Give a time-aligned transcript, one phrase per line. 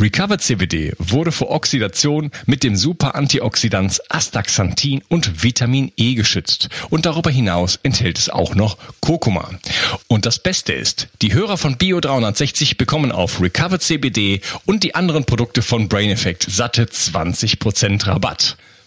[0.00, 7.30] Recovered CBD wurde vor Oxidation mit dem Super-Antioxidans Astaxanthin und Vitamin E geschützt und darüber
[7.30, 9.50] hinaus enthält es auch noch Kurkuma.
[10.08, 14.94] Und das Beste ist, die Hörer von Bio 360 bekommen auf Recovered CBD und die
[14.94, 18.56] anderen Produkte von Brain Effect satte 20% Rabatt.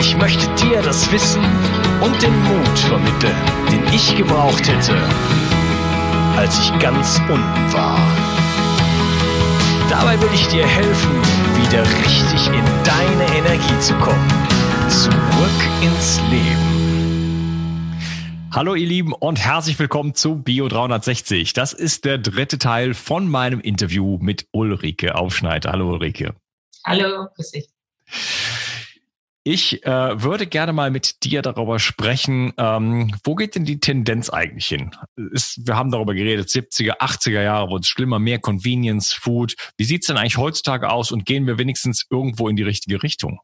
[0.00, 1.44] Ich möchte dir das Wissen
[2.00, 3.36] und den Mut vermitteln,
[3.70, 4.96] den ich gebraucht hätte,
[6.36, 7.98] als ich ganz unten war.
[9.90, 11.10] Dabei will ich dir helfen,
[11.54, 14.26] wieder richtig in deine Energie zu kommen.
[14.88, 17.94] Zurück ins Leben.
[18.52, 21.52] Hallo ihr Lieben und herzlich willkommen zu Bio 360.
[21.52, 25.72] Das ist der dritte Teil von meinem Interview mit Ulrike Aufschneider.
[25.72, 26.34] Hallo Ulrike.
[26.86, 27.68] Hallo, grüß dich.
[29.42, 34.28] Ich äh, würde gerne mal mit dir darüber sprechen, ähm, wo geht denn die Tendenz
[34.28, 34.90] eigentlich hin?
[35.32, 39.56] Ist, wir haben darüber geredet, 70er, 80er Jahre wurde es schlimmer, mehr Convenience Food.
[39.78, 43.40] Wie sieht's denn eigentlich heutzutage aus und gehen wir wenigstens irgendwo in die richtige Richtung?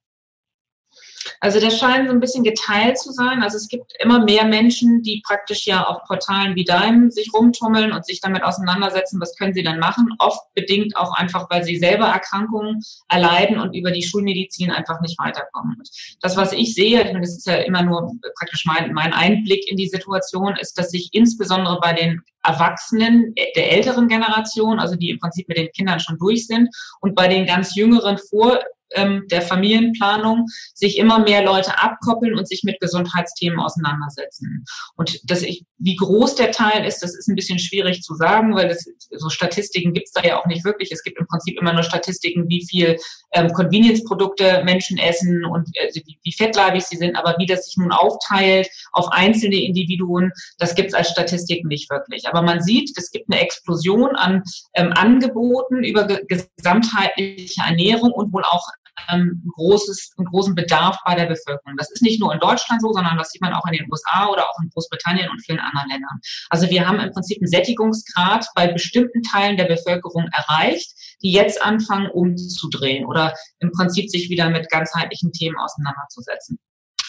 [1.41, 3.43] Also das scheint so ein bisschen geteilt zu sein.
[3.43, 7.93] Also es gibt immer mehr Menschen, die praktisch ja auf Portalen wie deinem sich rumtummeln
[7.93, 10.09] und sich damit auseinandersetzen, was können sie dann machen.
[10.19, 15.19] Oft bedingt auch einfach, weil sie selber Erkrankungen erleiden und über die Schulmedizin einfach nicht
[15.19, 15.77] weiterkommen.
[16.21, 19.69] Das, was ich sehe, ich meine, das ist ja immer nur praktisch mein, mein Einblick
[19.69, 25.11] in die Situation, ist, dass sich insbesondere bei den Erwachsenen der älteren Generation, also die
[25.11, 26.69] im Prinzip mit den Kindern schon durch sind,
[27.01, 28.61] und bei den ganz jüngeren vor
[28.95, 34.65] ähm, der Familienplanung sich immer mehr Leute abkoppeln und sich mit Gesundheitsthemen auseinandersetzen.
[34.97, 38.55] Und das, ich, wie groß der Teil ist, das ist ein bisschen schwierig zu sagen,
[38.55, 40.93] weil das, so Statistiken gibt es da ja auch nicht wirklich.
[40.93, 42.97] Es gibt im Prinzip immer nur Statistiken, wie viel
[43.37, 47.17] ähm, Convenience-Produkte Menschen essen und äh, wie, wie fettleibig sie sind.
[47.17, 51.91] Aber wie das sich nun aufteilt auf einzelne Individuen, das gibt es als Statistiken nicht
[51.91, 52.27] wirklich.
[52.29, 54.43] Aber man sieht, es gibt eine Explosion an
[54.75, 58.67] ähm, Angeboten über gesamtheitliche Ernährung und wohl auch
[59.11, 61.77] ähm, großes, einen großen Bedarf bei der Bevölkerung.
[61.77, 64.29] Das ist nicht nur in Deutschland so, sondern das sieht man auch in den USA
[64.29, 66.19] oder auch in Großbritannien und vielen anderen Ländern.
[66.51, 70.93] Also wir haben im Prinzip einen Sättigungsgrad bei bestimmten Teilen der Bevölkerung erreicht,
[71.23, 76.59] die jetzt anfangen umzudrehen oder im Prinzip sich wieder mit ganzheitlichen Themen auseinanderzusetzen.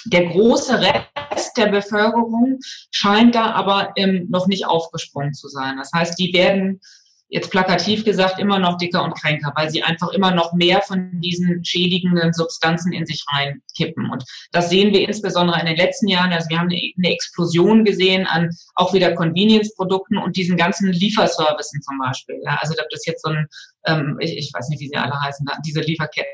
[0.06, 2.60] Der große Rest der Bevölkerung
[2.92, 5.78] scheint da aber ähm, noch nicht aufgesprungen zu sein.
[5.78, 6.80] Das heißt, die werden
[7.30, 11.20] jetzt plakativ gesagt, immer noch dicker und kränker, weil sie einfach immer noch mehr von
[11.20, 14.10] diesen schädigenden Substanzen in sich reinkippen.
[14.10, 16.32] Und das sehen wir insbesondere in den letzten Jahren.
[16.32, 22.00] Also wir haben eine Explosion gesehen an auch wieder Convenience-Produkten und diesen ganzen Lieferservicen zum
[22.00, 22.40] Beispiel.
[22.44, 23.48] Ja, also das jetzt so ein,
[23.86, 26.32] ähm, ich, ich weiß nicht, wie sie alle heißen, diese Lieferketten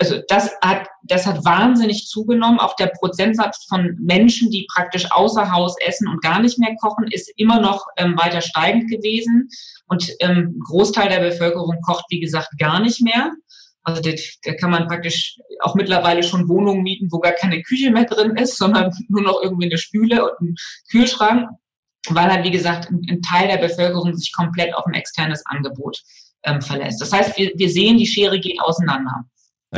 [0.00, 2.60] also das hat, das hat wahnsinnig zugenommen.
[2.60, 7.08] Auch der Prozentsatz von Menschen, die praktisch außer Haus essen und gar nicht mehr kochen,
[7.10, 9.48] ist immer noch ähm, weiter steigend gewesen.
[9.88, 13.32] Und ähm, ein Großteil der Bevölkerung kocht, wie gesagt, gar nicht mehr.
[13.82, 18.04] Also da, kann man praktisch auch mittlerweile schon Wohnungen mieten, wo gar keine Küche mehr
[18.04, 20.54] drin ist, sondern nur noch irgendwie eine Spüle und ein
[20.90, 21.48] Kühlschrank,
[22.10, 26.00] weil halt, wie gesagt, ein, ein Teil der Bevölkerung sich komplett auf ein externes Angebot
[26.44, 27.00] ähm, verlässt.
[27.00, 29.24] Das heißt, wir, wir sehen, die Schere geht auseinander.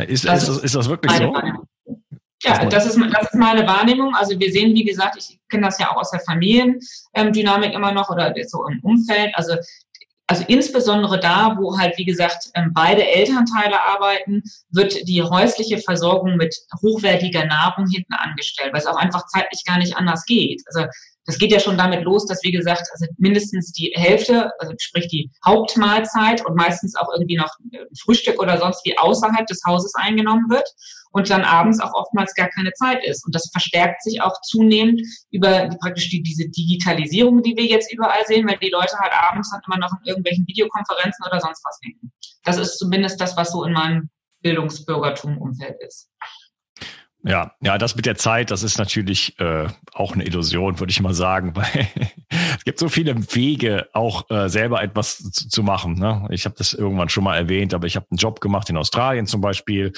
[0.07, 1.33] Ist das, ist, ist das wirklich so?
[2.43, 4.15] Ja, das ist, das ist meine Wahrnehmung.
[4.15, 8.09] Also wir sehen, wie gesagt, ich kenne das ja auch aus der Familiendynamik immer noch
[8.09, 9.31] oder so im Umfeld.
[9.35, 9.55] Also,
[10.27, 16.37] also insbesondere da, wo halt, wie gesagt, ähm, beide Elternteile arbeiten, wird die häusliche Versorgung
[16.37, 20.63] mit hochwertiger Nahrung hinten angestellt, weil es auch einfach zeitlich gar nicht anders geht.
[20.67, 20.87] Also
[21.31, 25.07] das geht ja schon damit los, dass, wie gesagt, also mindestens die Hälfte, also sprich
[25.07, 29.93] die Hauptmahlzeit und meistens auch irgendwie noch ein Frühstück oder sonst wie außerhalb des Hauses
[29.95, 30.67] eingenommen wird
[31.11, 33.25] und dann abends auch oftmals gar keine Zeit ist.
[33.25, 37.93] Und das verstärkt sich auch zunehmend über die, praktisch die, diese Digitalisierung, die wir jetzt
[37.93, 41.63] überall sehen, weil die Leute halt abends dann immer noch in irgendwelchen Videokonferenzen oder sonst
[41.63, 42.11] was denken.
[42.43, 44.09] Das ist zumindest das, was so in meinem
[44.41, 46.09] Bildungsbürgertum-Umfeld ist.
[47.23, 51.01] Ja, ja, das mit der Zeit, das ist natürlich äh, auch eine Illusion, würde ich
[51.01, 51.87] mal sagen, weil
[52.57, 55.93] es gibt so viele Wege, auch äh, selber etwas zu, zu machen.
[55.93, 56.27] Ne?
[56.31, 59.27] Ich habe das irgendwann schon mal erwähnt, aber ich habe einen Job gemacht in Australien
[59.27, 59.93] zum Beispiel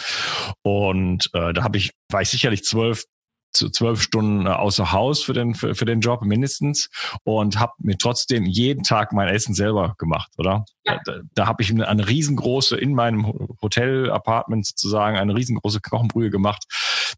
[0.63, 3.05] und äh, da habe ich, war ich sicherlich zwölf,
[3.53, 6.89] zu zwölf Stunden äh, außer Haus für den für, für den Job mindestens
[7.23, 10.65] und habe mir trotzdem jeden Tag mein Essen selber gemacht, oder?
[10.85, 10.99] Ja.
[11.05, 13.25] Da, da habe ich eine, eine riesengroße in meinem
[13.61, 16.65] Hotel-Apartment sozusagen eine riesengroße Knochenbrühe gemacht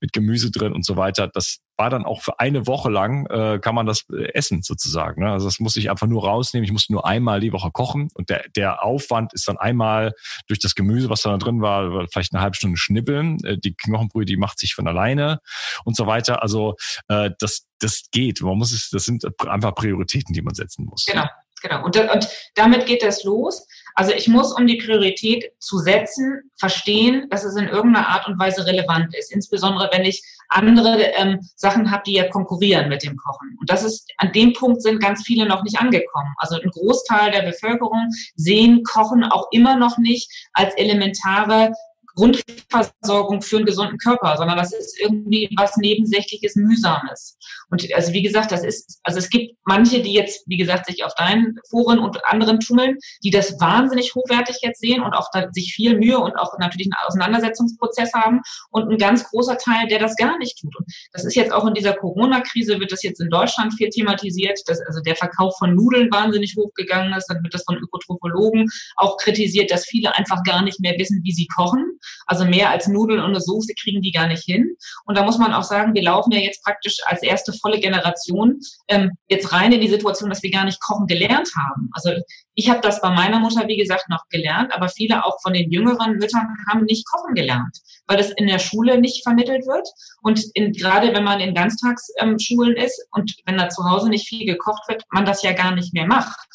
[0.01, 1.27] mit Gemüse drin und so weiter.
[1.27, 5.23] Das war dann auch für eine Woche lang äh, kann man das äh, essen sozusagen.
[5.23, 5.31] Ne?
[5.31, 6.63] Also das muss ich einfach nur rausnehmen.
[6.63, 10.13] Ich musste nur einmal die Woche kochen und der, der Aufwand ist dann einmal
[10.47, 13.43] durch das Gemüse, was da drin war, vielleicht eine halbe Stunde schnippeln.
[13.43, 15.39] Äh, die Knochenbrühe, die macht sich von alleine
[15.83, 16.41] und so weiter.
[16.41, 16.75] Also
[17.07, 18.41] äh, das, das geht.
[18.41, 21.05] Man muss es, das sind einfach Prioritäten, die man setzen muss.
[21.05, 21.27] Genau.
[21.61, 21.83] Genau.
[21.83, 23.65] Und, und damit geht das los.
[23.95, 28.37] Also ich muss, um die Priorität zu setzen, verstehen, dass es in irgendeiner Art und
[28.37, 29.31] Weise relevant ist.
[29.31, 33.57] Insbesondere wenn ich andere ähm, Sachen habe, die ja konkurrieren mit dem Kochen.
[33.59, 36.33] Und das ist, an dem Punkt sind ganz viele noch nicht angekommen.
[36.37, 41.71] Also ein Großteil der Bevölkerung sehen Kochen auch immer noch nicht als elementare
[42.15, 47.37] Grundversorgung für einen gesunden Körper, sondern das ist irgendwie was Nebensächliches, Mühsames.
[47.69, 51.03] Und also wie gesagt, das ist, also es gibt manche, die jetzt, wie gesagt, sich
[51.03, 55.73] auf deinen Foren und anderen tummeln, die das wahnsinnig hochwertig jetzt sehen und auch sich
[55.73, 58.41] viel Mühe und auch natürlich einen Auseinandersetzungsprozess haben
[58.71, 60.75] und ein ganz großer Teil, der das gar nicht tut.
[60.75, 64.59] Und das ist jetzt auch in dieser Corona-Krise, wird das jetzt in Deutschland viel thematisiert,
[64.67, 69.17] dass also der Verkauf von Nudeln wahnsinnig hochgegangen ist, dann wird das von Ökotrophologen auch
[69.17, 73.19] kritisiert, dass viele einfach gar nicht mehr wissen, wie sie kochen also mehr als Nudeln
[73.19, 74.75] und eine Soße kriegen die gar nicht hin.
[75.05, 78.59] Und da muss man auch sagen, wir laufen ja jetzt praktisch als erste volle Generation
[78.87, 81.89] ähm, jetzt rein in die Situation, dass wir gar nicht kochen gelernt haben.
[81.93, 82.11] Also
[82.55, 85.71] ich habe das bei meiner Mutter, wie gesagt, noch gelernt, aber viele auch von den
[85.71, 87.77] jüngeren Müttern haben nicht kochen gelernt,
[88.07, 89.87] weil das in der Schule nicht vermittelt wird.
[90.21, 94.27] Und in, gerade wenn man in Ganztagsschulen ähm, ist und wenn da zu Hause nicht
[94.27, 96.47] viel gekocht wird, man das ja gar nicht mehr macht.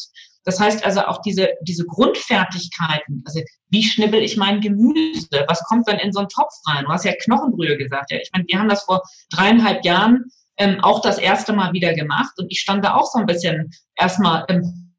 [0.45, 5.89] Das heißt also auch diese, diese Grundfertigkeiten, also wie schnibbel ich mein Gemüse, was kommt
[5.89, 6.85] dann in so einen Topf rein?
[6.85, 8.11] Du hast ja Knochenbrühe gesagt.
[8.11, 8.19] Ja.
[8.23, 9.03] Ich meine, wir haben das vor
[9.33, 10.25] dreieinhalb Jahren
[10.57, 13.71] ähm, auch das erste Mal wieder gemacht und ich stand da auch so ein bisschen
[13.97, 14.91] erstmal ähm,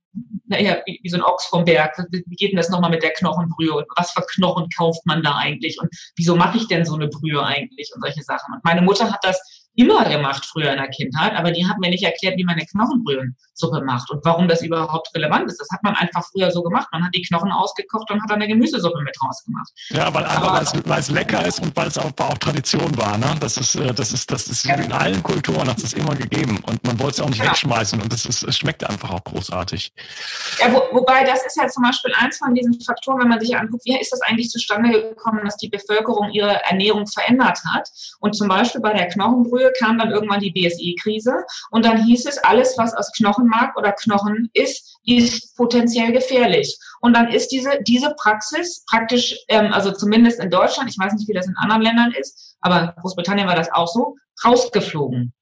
[0.52, 1.98] naja, wie, wie so ein Ochs vom Berg.
[2.12, 5.38] Wie geht denn das nochmal mit der Knochenbrühe und was für Knochen kauft man da
[5.38, 8.54] eigentlich und wieso mache ich denn so eine Brühe eigentlich und solche Sachen.
[8.54, 9.42] Und meine Mutter hat das
[9.76, 12.66] immer gemacht früher in der Kindheit, aber die hat mir nicht erklärt, wie man eine
[12.66, 15.60] Knochenbrühensuppe macht und warum das überhaupt relevant ist.
[15.60, 16.88] Das hat man einfach früher so gemacht.
[16.92, 19.72] Man hat die Knochen ausgekocht und hat dann eine Gemüsesuppe mit rausgemacht.
[19.90, 23.18] Ja, weil einfach, weil es lecker ist und weil es auch, auch Tradition war.
[23.18, 23.36] Ne?
[23.40, 26.84] Das ist, äh, das ist, das ist in allen Kulturen hat es immer gegeben und
[26.86, 27.52] man wollte es auch nicht ja.
[27.52, 29.94] wegschmeißen und es, ist, es schmeckt einfach auch großartig.
[30.60, 33.56] Ja, wo, wobei das ist halt zum Beispiel eins von diesen Faktoren, wenn man sich
[33.56, 37.90] anguckt, wie ist das eigentlich zustande gekommen, dass die Bevölkerung ihre Ernährung verändert hat.
[38.20, 42.26] Und zum Beispiel bei der Knochenbrühe Frühe kam dann irgendwann die BSE-Krise und dann hieß
[42.26, 46.78] es, alles, was aus Knochenmark oder Knochen ist, ist potenziell gefährlich.
[47.02, 51.28] Und dann ist diese, diese Praxis praktisch, ähm, also zumindest in Deutschland, ich weiß nicht,
[51.28, 54.16] wie das in anderen Ländern ist, aber Großbritannien war das auch so,
[54.46, 55.34] rausgeflogen.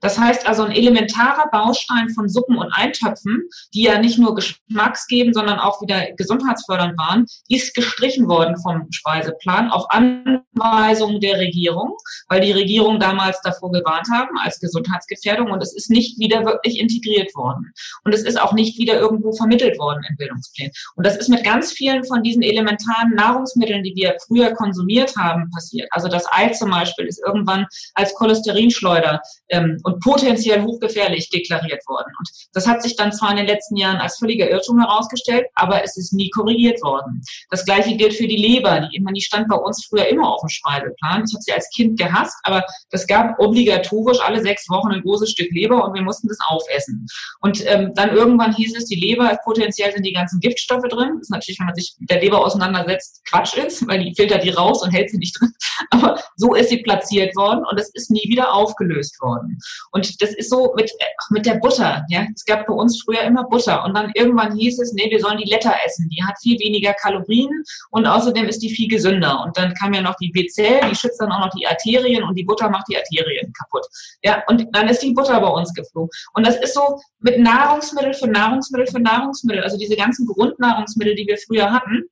[0.00, 5.34] Das heißt also ein elementarer Baustein von Suppen und Eintöpfen, die ja nicht nur geschmacksgebend,
[5.34, 11.96] sondern auch wieder gesundheitsfördernd waren, ist gestrichen worden vom Speiseplan auf Anweisung der Regierung,
[12.28, 16.78] weil die Regierung damals davor gewarnt haben als Gesundheitsgefährdung und es ist nicht wieder wirklich
[16.78, 17.72] integriert worden.
[18.04, 20.72] Und es ist auch nicht wieder irgendwo vermittelt worden in Bildungsplänen.
[20.96, 25.50] Und das ist mit ganz vielen von diesen elementaren Nahrungsmitteln, die wir früher konsumiert haben,
[25.50, 25.88] passiert.
[25.90, 32.12] Also das Ei zum Beispiel ist irgendwann als Cholesterinschleuder ähm, und potenziell hochgefährlich deklariert worden.
[32.18, 35.82] Und das hat sich dann zwar in den letzten Jahren als völliger Irrtum herausgestellt, aber
[35.82, 37.22] es ist nie korrigiert worden.
[37.50, 38.88] Das gleiche gilt für die Leber.
[38.92, 41.24] Die, die stand bei uns früher immer auf dem Speiseplan.
[41.26, 45.30] Ich habe sie als Kind gehasst, aber das gab obligatorisch alle sechs Wochen ein großes
[45.30, 47.06] Stück Leber und wir mussten das aufessen.
[47.40, 51.14] Und ähm, dann irgendwann hieß es, die Leber, potenziell sind die ganzen Giftstoffe drin.
[51.14, 54.44] Das ist natürlich, wenn man sich mit der Leber auseinandersetzt, Quatsch ist, weil die filtert
[54.44, 55.52] die raus und hält sie nicht drin.
[55.90, 59.58] Aber so ist sie platziert worden und es ist nie wieder aufgelöst worden.
[59.92, 60.90] Und das ist so mit,
[61.30, 62.04] mit der Butter.
[62.08, 65.20] Ja, es gab bei uns früher immer Butter und dann irgendwann hieß es, nee, wir
[65.20, 66.08] sollen die Letter essen.
[66.08, 67.50] Die hat viel weniger Kalorien
[67.90, 69.42] und außerdem ist die viel gesünder.
[69.44, 72.34] Und dann kam ja noch die BCL, die schützt dann auch noch die Arterien und
[72.36, 73.86] die Butter macht die Arterien kaputt.
[74.22, 76.10] Ja, und dann ist die Butter bei uns geflogen.
[76.34, 79.62] Und das ist so mit Nahrungsmittel für Nahrungsmittel für Nahrungsmittel.
[79.62, 82.04] Also diese ganzen Grundnahrungsmittel, die wir früher hatten,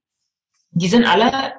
[0.70, 1.54] die sind alle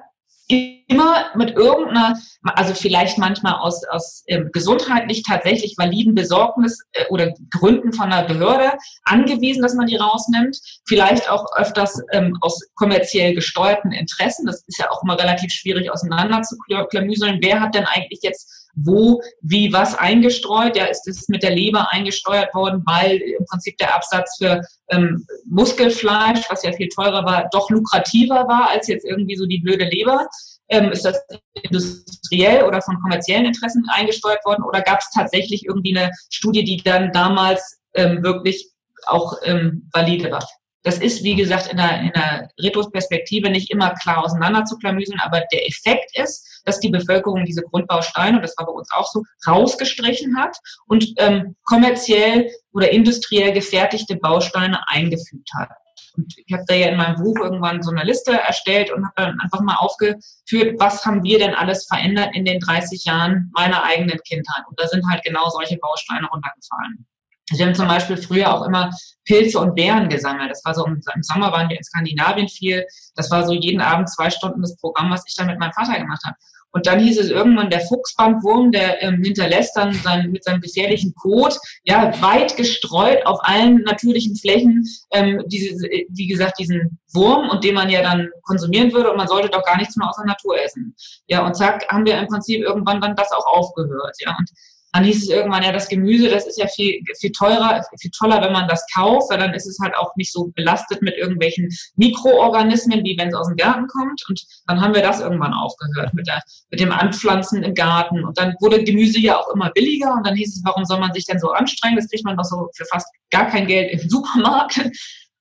[0.48, 7.34] immer mit irgendeiner, also vielleicht manchmal aus, aus äh, gesundheitlich tatsächlich validen Besorgnis äh, oder
[7.50, 8.72] Gründen von einer Behörde
[9.04, 10.58] angewiesen, dass man die rausnimmt.
[10.86, 14.46] Vielleicht auch öfters ähm, aus kommerziell gesteuerten Interessen.
[14.46, 16.56] Das ist ja auch immer relativ schwierig auseinander zu
[16.90, 17.38] klamüseln.
[17.42, 20.76] Wer hat denn eigentlich jetzt wo, wie, was eingestreut.
[20.76, 25.26] Ja, ist es mit der Leber eingesteuert worden, weil im Prinzip der Absatz für ähm,
[25.46, 29.84] Muskelfleisch, was ja viel teurer war, doch lukrativer war als jetzt irgendwie so die blöde
[29.84, 30.26] Leber.
[30.70, 31.18] Ähm, ist das
[31.62, 36.76] industriell oder von kommerziellen Interessen eingesteuert worden oder gab es tatsächlich irgendwie eine Studie, die
[36.76, 38.70] dann damals ähm, wirklich
[39.06, 40.46] auch ähm, valide war?
[40.88, 45.66] Das ist, wie gesagt, in der, in der Retrospektive nicht immer klar auseinander aber der
[45.66, 50.36] Effekt ist, dass die Bevölkerung diese Grundbausteine, und das war bei uns auch so, rausgestrichen
[50.38, 50.56] hat
[50.86, 55.70] und ähm, kommerziell oder industriell gefertigte Bausteine eingefügt hat.
[56.16, 59.14] Und ich habe da ja in meinem Buch irgendwann so eine Liste erstellt und habe
[59.16, 63.84] dann einfach mal aufgeführt, was haben wir denn alles verändert in den 30 Jahren meiner
[63.84, 64.64] eigenen Kindheit.
[64.68, 67.06] Und da sind halt genau solche Bausteine runtergefallen.
[67.50, 68.90] Wir haben zum Beispiel früher auch immer
[69.24, 70.50] Pilze und Beeren gesammelt.
[70.50, 72.84] Das war so, im Sommer waren wir in Skandinavien viel.
[73.14, 75.98] Das war so jeden Abend zwei Stunden das Programm, was ich dann mit meinem Vater
[75.98, 76.36] gemacht habe.
[76.72, 81.14] Und dann hieß es irgendwann, der Fuchsbandwurm, der ähm, hinterlässt dann sein, mit seinem gefährlichen
[81.14, 85.74] Kot, ja, weit gestreut auf allen natürlichen Flächen, ähm, diese,
[86.08, 89.64] wie gesagt, diesen Wurm und den man ja dann konsumieren würde und man sollte doch
[89.64, 90.94] gar nichts mehr aus der Natur essen.
[91.26, 94.16] Ja, und zack, haben wir im Prinzip irgendwann dann das auch aufgehört.
[94.20, 94.50] Ja, und
[94.92, 98.40] dann hieß es irgendwann, ja, das Gemüse, das ist ja viel, viel teurer, viel toller,
[98.42, 101.68] wenn man das kauft, weil dann ist es halt auch nicht so belastet mit irgendwelchen
[101.96, 104.22] Mikroorganismen, wie wenn es aus dem Garten kommt.
[104.28, 108.24] Und dann haben wir das irgendwann aufgehört mit, der, mit dem Anpflanzen im Garten.
[108.24, 111.12] Und dann wurde Gemüse ja auch immer billiger und dann hieß es, warum soll man
[111.12, 111.96] sich denn so anstrengen?
[111.96, 114.80] Das kriegt man doch so für fast gar kein Geld im Supermarkt.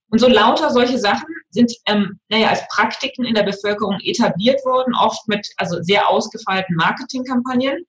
[0.09, 4.93] Und so lauter solche Sachen sind, ähm, naja, als Praktiken in der Bevölkerung etabliert worden,
[4.95, 7.85] oft mit also sehr ausgefeilten Marketingkampagnen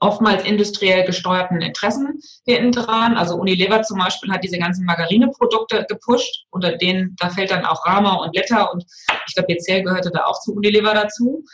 [0.00, 3.16] oftmals industriell gesteuerten Interessen hinten dran.
[3.16, 7.84] Also Unilever zum Beispiel hat diese ganzen Margarineprodukte gepusht, unter denen, da fällt dann auch
[7.86, 8.84] Rama und Letter und
[9.26, 11.44] ich glaube, Bezell gehörte da auch zu Unilever dazu.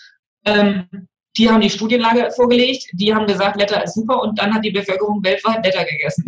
[0.45, 4.65] Ähm, die haben die Studienlage vorgelegt, die haben gesagt, Letter ist super und dann hat
[4.65, 6.25] die Bevölkerung weltweit Letter gegessen.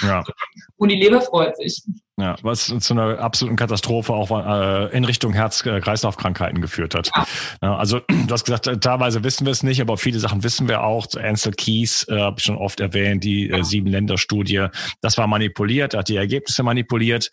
[0.00, 0.24] Ja.
[0.76, 1.82] Unilever freut sich.
[2.18, 7.10] Ja, was zu einer absoluten Katastrophe auch äh, in Richtung Herz-Kreislauf-Krankheiten geführt hat.
[7.14, 7.26] Ja.
[7.60, 10.82] Ja, also du hast gesagt, teilweise wissen wir es nicht, aber viele Sachen wissen wir
[10.82, 11.06] auch.
[11.14, 14.68] Ansel Keys äh, habe ich schon oft erwähnt, die äh, Sieben-Länder-Studie.
[15.02, 17.30] Das war manipuliert, hat die Ergebnisse manipuliert.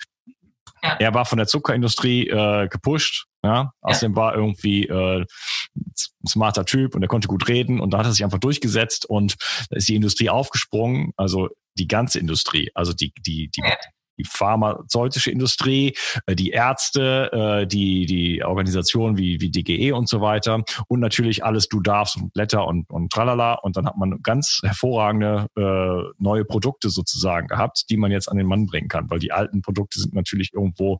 [0.83, 0.97] Ja.
[0.99, 3.25] Er war von der Zuckerindustrie äh, gepusht.
[3.45, 5.25] Ja, außerdem war irgendwie äh,
[5.75, 9.05] ein smarter Typ und er konnte gut reden und da hat er sich einfach durchgesetzt
[9.05, 9.35] und
[9.69, 13.61] da ist die Industrie aufgesprungen, also die ganze Industrie, also die die die
[14.17, 20.21] die pharmazeutische Industrie, äh, die Ärzte, äh, die, die Organisationen wie, wie DGE und so
[20.21, 20.63] weiter.
[20.87, 23.53] Und natürlich alles Du darfst und Blätter und, und tralala.
[23.53, 28.37] Und dann hat man ganz hervorragende äh, neue Produkte sozusagen gehabt, die man jetzt an
[28.37, 30.99] den Mann bringen kann, weil die alten Produkte sind natürlich irgendwo,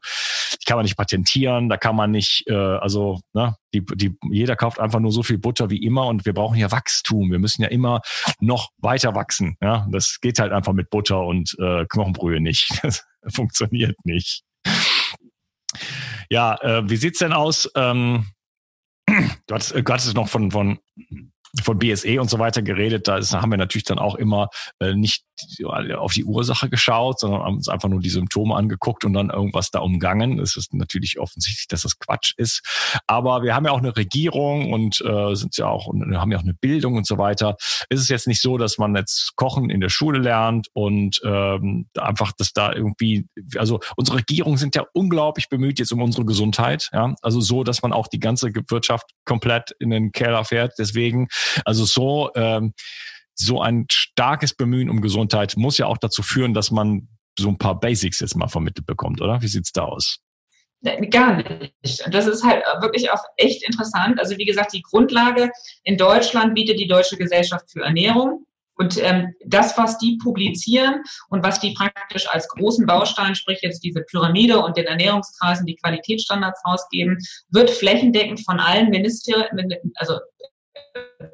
[0.54, 4.56] die kann man nicht patentieren, da kann man nicht, äh, also ne, die, die, jeder
[4.56, 7.32] kauft einfach nur so viel Butter wie immer und wir brauchen ja Wachstum.
[7.32, 8.02] Wir müssen ja immer
[8.40, 9.58] noch weiter wachsen.
[9.62, 12.70] Ja, das geht halt einfach mit Butter und äh, Knochenbrühe nicht.
[12.84, 14.44] Das funktioniert nicht.
[16.30, 17.72] Ja, äh, wie sieht's denn aus?
[17.76, 18.26] Ähm,
[19.08, 20.80] du hattest, du hattest noch von, von
[21.62, 24.96] von BSE und so weiter geredet, da ist, haben wir natürlich dann auch immer äh,
[24.96, 25.24] nicht
[25.96, 29.72] auf die Ursache geschaut, sondern haben uns einfach nur die Symptome angeguckt und dann irgendwas
[29.72, 30.40] da umgangen.
[30.40, 32.62] Es ist natürlich offensichtlich, dass das Quatsch ist.
[33.08, 36.44] Aber wir haben ja auch eine Regierung und äh, sind ja auch haben ja auch
[36.44, 37.56] eine Bildung und so weiter.
[37.90, 41.88] Es ist jetzt nicht so, dass man jetzt Kochen in der Schule lernt und ähm,
[41.98, 43.26] einfach, dass da irgendwie,
[43.58, 46.90] also unsere Regierungen sind ja unglaublich bemüht jetzt um unsere Gesundheit.
[46.94, 50.74] Ja, also so, dass man auch die ganze Wirtschaft komplett in den Keller fährt.
[50.78, 51.28] Deswegen
[51.66, 52.74] also so, ähm,
[53.36, 57.08] so ein starkes Bemühen um Gesundheit muss ja auch dazu führen, dass man
[57.38, 59.42] so ein paar Basics jetzt mal vermittelt bekommt, oder?
[59.42, 60.20] Wie sieht's da aus?
[61.10, 62.06] Gar nicht.
[62.06, 64.20] Und das ist halt wirklich auch echt interessant.
[64.20, 65.50] Also wie gesagt, die Grundlage
[65.84, 68.46] in Deutschland bietet die Deutsche Gesellschaft für Ernährung.
[68.76, 73.84] Und ähm, das, was die publizieren und was die praktisch als großen Baustein, sprich jetzt
[73.84, 77.18] diese Pyramide und den Ernährungskreisen, die Qualitätsstandards rausgeben,
[77.50, 80.20] wird flächendeckend von allen Ministerien, also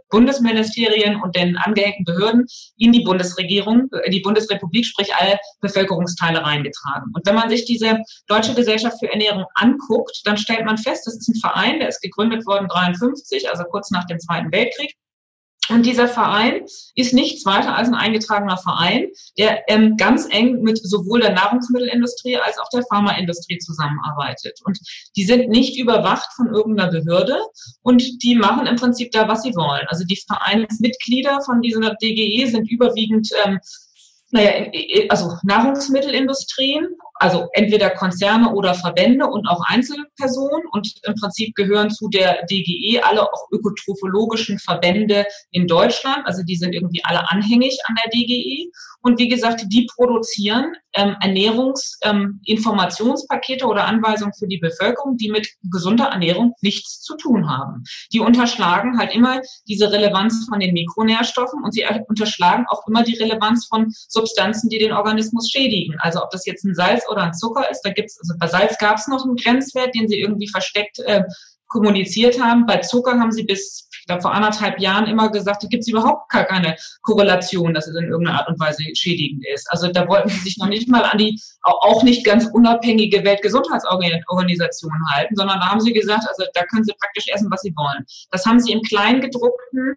[0.09, 2.45] Bundesministerien und den angehängten Behörden
[2.77, 7.11] in die Bundesregierung, in die Bundesrepublik, sprich alle Bevölkerungsteile reingetragen.
[7.13, 11.15] Und wenn man sich diese Deutsche Gesellschaft für Ernährung anguckt, dann stellt man fest, das
[11.17, 14.95] ist ein Verein, der ist gegründet worden 53, also kurz nach dem Zweiten Weltkrieg.
[15.69, 19.07] Und dieser Verein ist nichts weiter als ein eingetragener Verein,
[19.37, 24.59] der ähm, ganz eng mit sowohl der Nahrungsmittelindustrie als auch der Pharmaindustrie zusammenarbeitet.
[24.63, 24.79] Und
[25.15, 27.39] die sind nicht überwacht von irgendeiner Behörde
[27.83, 29.85] und die machen im Prinzip da, was sie wollen.
[29.87, 33.59] Also die Vereinsmitglieder von dieser DGE sind überwiegend ähm,
[34.31, 34.71] naja,
[35.09, 36.87] also Nahrungsmittelindustrien
[37.19, 40.65] also entweder Konzerne oder Verbände und auch Einzelpersonen.
[40.71, 46.25] Und im Prinzip gehören zu der DGE alle auch ökotrophologischen Verbände in Deutschland.
[46.25, 48.71] Also die sind irgendwie alle anhängig an der DGE.
[49.01, 55.47] Und wie gesagt, die produzieren ähm, Ernährungsinformationspakete ähm, oder Anweisungen für die Bevölkerung, die mit
[55.71, 57.83] gesunder Ernährung nichts zu tun haben.
[58.11, 63.15] Die unterschlagen halt immer diese Relevanz von den Mikronährstoffen und sie unterschlagen auch immer die
[63.15, 65.95] Relevanz von Substanzen, die den Organismus schädigen.
[65.99, 67.81] Also ob das jetzt ein Salz oder ein Zucker ist.
[67.83, 71.23] Da gibt's, also bei Salz gab es noch einen Grenzwert, den sie irgendwie versteckt äh,
[71.67, 72.65] kommuniziert haben.
[72.65, 76.29] Bei Zucker haben sie bis glaube, vor anderthalb Jahren immer gesagt, da gibt es überhaupt
[76.29, 79.71] gar keine Korrelation, dass es in irgendeiner Art und Weise schädigend ist.
[79.71, 84.91] Also da wollten sie sich noch nicht mal an die auch nicht ganz unabhängige Weltgesundheitsorganisation
[85.13, 88.05] halten, sondern da haben sie gesagt, also da können sie praktisch essen, was sie wollen.
[88.31, 89.95] Das haben sie im Kleingedruckten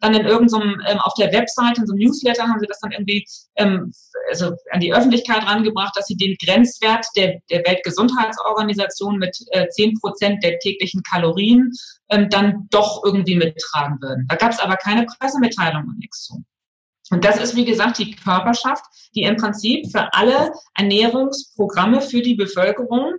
[0.00, 2.92] dann in irgendeinem, ähm, auf der Webseite, in so einem Newsletter haben sie das dann
[2.92, 3.24] irgendwie
[3.56, 3.92] ähm,
[4.30, 9.90] also an die Öffentlichkeit rangebracht, dass sie den Grenzwert der, der Weltgesundheitsorganisation mit äh, zehn
[9.90, 11.72] äh, Prozent der täglichen Kalorien
[12.10, 14.26] ähm, dann doch irgendwie mittragen würden.
[14.28, 16.44] Da gab es aber keine Pressemitteilung und nichts zu.
[17.10, 22.36] Und das ist, wie gesagt, die Körperschaft, die im Prinzip für alle Ernährungsprogramme für die
[22.36, 23.14] Bevölkerung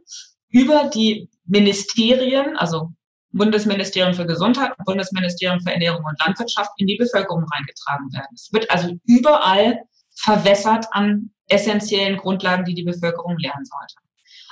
[0.50, 2.92] über die Ministerien, also
[3.34, 8.34] Bundesministerium für Gesundheit und Bundesministerium für Ernährung und Landwirtschaft in die Bevölkerung reingetragen werden.
[8.34, 9.80] Es wird also überall
[10.16, 13.96] verwässert an essentiellen Grundlagen, die die Bevölkerung lernen sollte.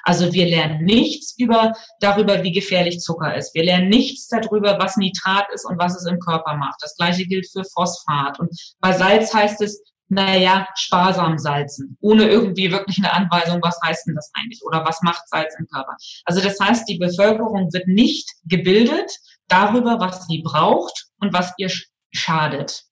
[0.04, 3.54] Also wir lernen nichts über, darüber, wie gefährlich Zucker ist.
[3.54, 6.82] Wir lernen nichts darüber, was Nitrat ist und was es im Körper macht.
[6.82, 8.40] Das gleiche gilt für Phosphat.
[8.40, 14.08] Und bei Salz heißt es, naja, sparsam salzen, ohne irgendwie wirklich eine Anweisung, was heißt
[14.08, 15.96] denn das eigentlich oder was macht Salz im Körper.
[16.26, 19.12] Also das heißt, die Bevölkerung wird nicht gebildet
[19.48, 21.70] darüber, was sie braucht und was ihr
[22.12, 22.86] schadet.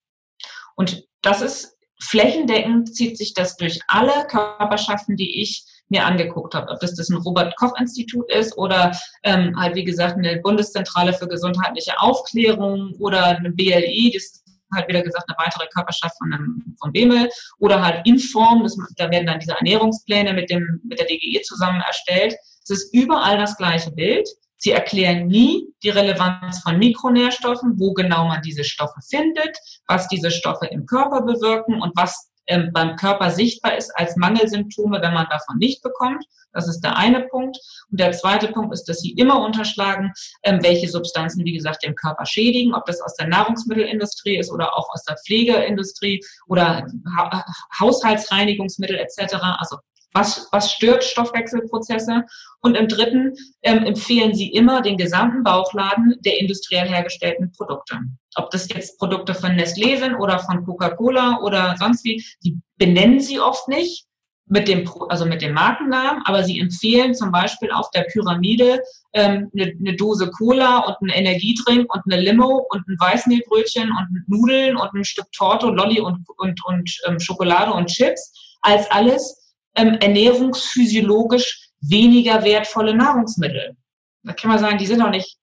[0.75, 6.69] Und das ist flächendeckend, zieht sich das durch alle Körperschaften, die ich mir angeguckt habe.
[6.71, 8.91] Ob das das ein Robert-Koch-Institut ist oder
[9.23, 14.87] ähm, halt, wie gesagt, eine Bundeszentrale für gesundheitliche Aufklärung oder eine BLI, das ist halt
[14.89, 19.27] wieder gesagt eine weitere Körperschaft von, einem, von BEMEL oder halt Inform, das, da werden
[19.27, 22.35] dann diese Ernährungspläne mit, dem, mit der DGE zusammen erstellt.
[22.63, 24.27] Es ist überall das gleiche Bild.
[24.57, 29.55] Sie erklären nie die Relevanz von Mikronährstoffen, wo genau man diese Stoffe findet,
[29.87, 35.01] was diese Stoffe im Körper bewirken und was ähm, beim Körper sichtbar ist als Mangelsymptome,
[35.01, 36.25] wenn man davon nicht bekommt.
[36.53, 37.57] Das ist der eine Punkt.
[37.91, 40.11] Und der zweite Punkt ist, dass sie immer unterschlagen,
[40.43, 44.75] ähm, welche Substanzen, wie gesagt, den Körper schädigen, ob das aus der Nahrungsmittelindustrie ist oder
[44.75, 47.45] auch aus der Pflegeindustrie oder ha
[47.79, 49.35] Haushaltsreinigungsmittel etc.
[49.59, 49.77] Also
[50.17, 52.23] was, was stört Stoffwechselprozesse?
[52.61, 57.99] Und im dritten ähm, empfehlen sie immer den gesamten Bauchladen der industriell hergestellten Produkte.
[58.35, 63.19] Ob das jetzt Produkte von Nestlé sind oder von Coca-Cola oder sonst wie, die benennen
[63.19, 64.05] sie oft nicht
[64.49, 68.81] mit dem, also mit dem Markennamen, aber sie empfehlen zum Beispiel auf der Pyramide
[69.13, 74.23] ähm, eine, eine Dose Cola und ein Energiedrink und eine Limo und ein Weißmehlbrötchen und
[74.27, 79.46] Nudeln und ein Stück Torte, Lolli und, und, und ähm, Schokolade und Chips als alles
[79.77, 83.75] ähm, ernährungsphysiologisch weniger wertvolle Nahrungsmittel.
[84.23, 85.37] Da kann man sagen, die sind auch nicht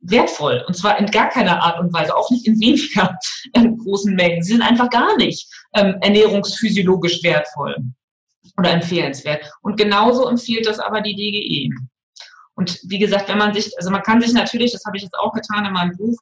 [0.00, 0.62] wertvoll.
[0.66, 3.16] Und zwar in gar keiner Art und Weise, auch nicht in weniger
[3.54, 4.42] ähm, großen Mengen.
[4.42, 7.76] Sie sind einfach gar nicht ähm, ernährungsphysiologisch wertvoll
[8.58, 9.50] oder empfehlenswert.
[9.62, 11.74] Und genauso empfiehlt das aber die DGE.
[12.54, 15.18] Und wie gesagt, wenn man sich, also man kann sich natürlich, das habe ich jetzt
[15.18, 16.16] auch getan in meinem Buch,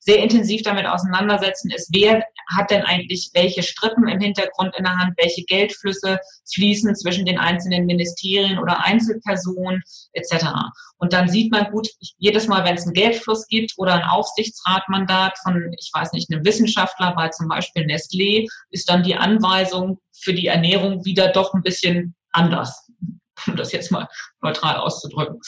[0.00, 4.96] sehr intensiv damit auseinandersetzen, ist, wer hat denn eigentlich welche Strippen im Hintergrund in der
[4.96, 6.18] Hand, welche Geldflüsse
[6.52, 9.82] fließen zwischen den einzelnen Ministerien oder Einzelpersonen
[10.12, 10.46] etc.
[10.98, 15.38] Und dann sieht man gut, jedes Mal, wenn es einen Geldfluss gibt oder ein Aufsichtsratmandat
[15.42, 20.32] von, ich weiß nicht, einem Wissenschaftler bei zum Beispiel Nestlé, ist dann die Anweisung für
[20.32, 22.88] die Ernährung wieder doch ein bisschen anders,
[23.46, 24.08] um das jetzt mal
[24.40, 25.40] neutral auszudrücken.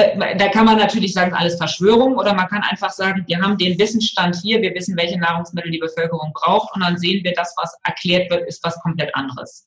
[0.00, 3.56] Äh, da kann man natürlich sagen, alles Verschwörung oder man kann einfach sagen, wir haben
[3.58, 7.54] den Wissensstand hier, wir wissen, welche Nahrungsmittel die Bevölkerung braucht und dann sehen wir, das,
[7.56, 9.66] was erklärt wird, ist was komplett anderes.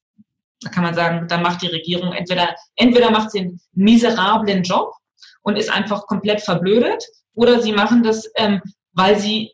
[0.62, 4.94] Da kann man sagen, dann macht die Regierung entweder, entweder macht sie einen miserablen Job
[5.42, 7.04] und ist einfach komplett verblödet
[7.36, 8.62] oder sie machen das, ähm,
[8.94, 9.53] weil sie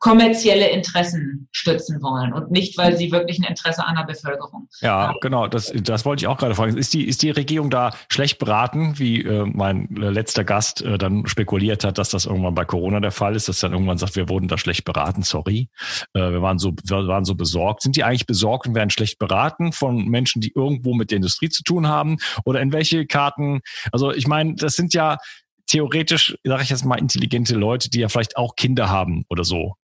[0.00, 5.08] kommerzielle Interessen stützen wollen und nicht, weil sie wirklich ein Interesse an der Bevölkerung Ja,
[5.08, 5.18] haben.
[5.20, 5.46] genau.
[5.46, 6.76] Das, das wollte ich auch gerade fragen.
[6.76, 11.26] Ist die, ist die Regierung da schlecht beraten, wie äh, mein letzter Gast äh, dann
[11.26, 14.30] spekuliert hat, dass das irgendwann bei Corona der Fall ist, dass dann irgendwann sagt, wir
[14.30, 15.68] wurden da schlecht beraten, sorry.
[16.14, 17.82] Äh, wir, waren so, wir waren so besorgt.
[17.82, 21.50] Sind die eigentlich besorgt und werden schlecht beraten von Menschen, die irgendwo mit der Industrie
[21.50, 22.16] zu tun haben?
[22.46, 23.60] Oder in welche Karten?
[23.92, 25.18] Also ich meine, das sind ja
[25.66, 29.74] theoretisch, sage ich jetzt mal, intelligente Leute, die ja vielleicht auch Kinder haben oder so.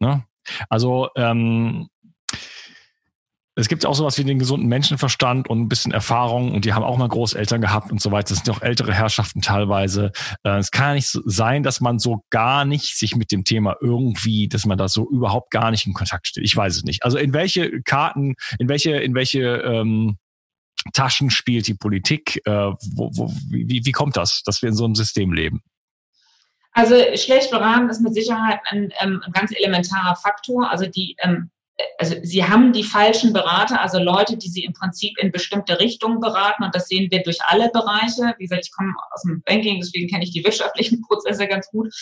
[0.00, 0.24] Ne?
[0.68, 1.88] Also ähm,
[3.56, 6.82] es gibt auch sowas wie den gesunden Menschenverstand und ein bisschen Erfahrung und die haben
[6.82, 8.34] auch mal Großeltern gehabt und so weiter.
[8.34, 10.10] Das sind auch ältere Herrschaften teilweise.
[10.42, 13.44] Äh, es kann ja nicht so sein, dass man so gar nicht sich mit dem
[13.44, 16.44] Thema irgendwie, dass man da so überhaupt gar nicht in Kontakt steht.
[16.44, 17.04] Ich weiß es nicht.
[17.04, 20.18] Also in welche Karten, in welche, in welche ähm,
[20.92, 22.40] Taschen spielt die Politik?
[22.44, 25.62] Äh, wo, wo, wie, wie kommt das, dass wir in so einem System leben?
[26.74, 30.70] Also schlecht beraten ist mit Sicherheit ein, ähm, ein ganz elementarer Faktor.
[30.70, 31.50] Also die ähm,
[31.98, 36.20] also sie haben die falschen Berater, also Leute, die sie im Prinzip in bestimmte Richtungen
[36.20, 38.34] beraten und das sehen wir durch alle Bereiche.
[38.38, 41.92] Wie gesagt, ich komme aus dem Banking, deswegen kenne ich die wirtschaftlichen Prozesse ganz gut.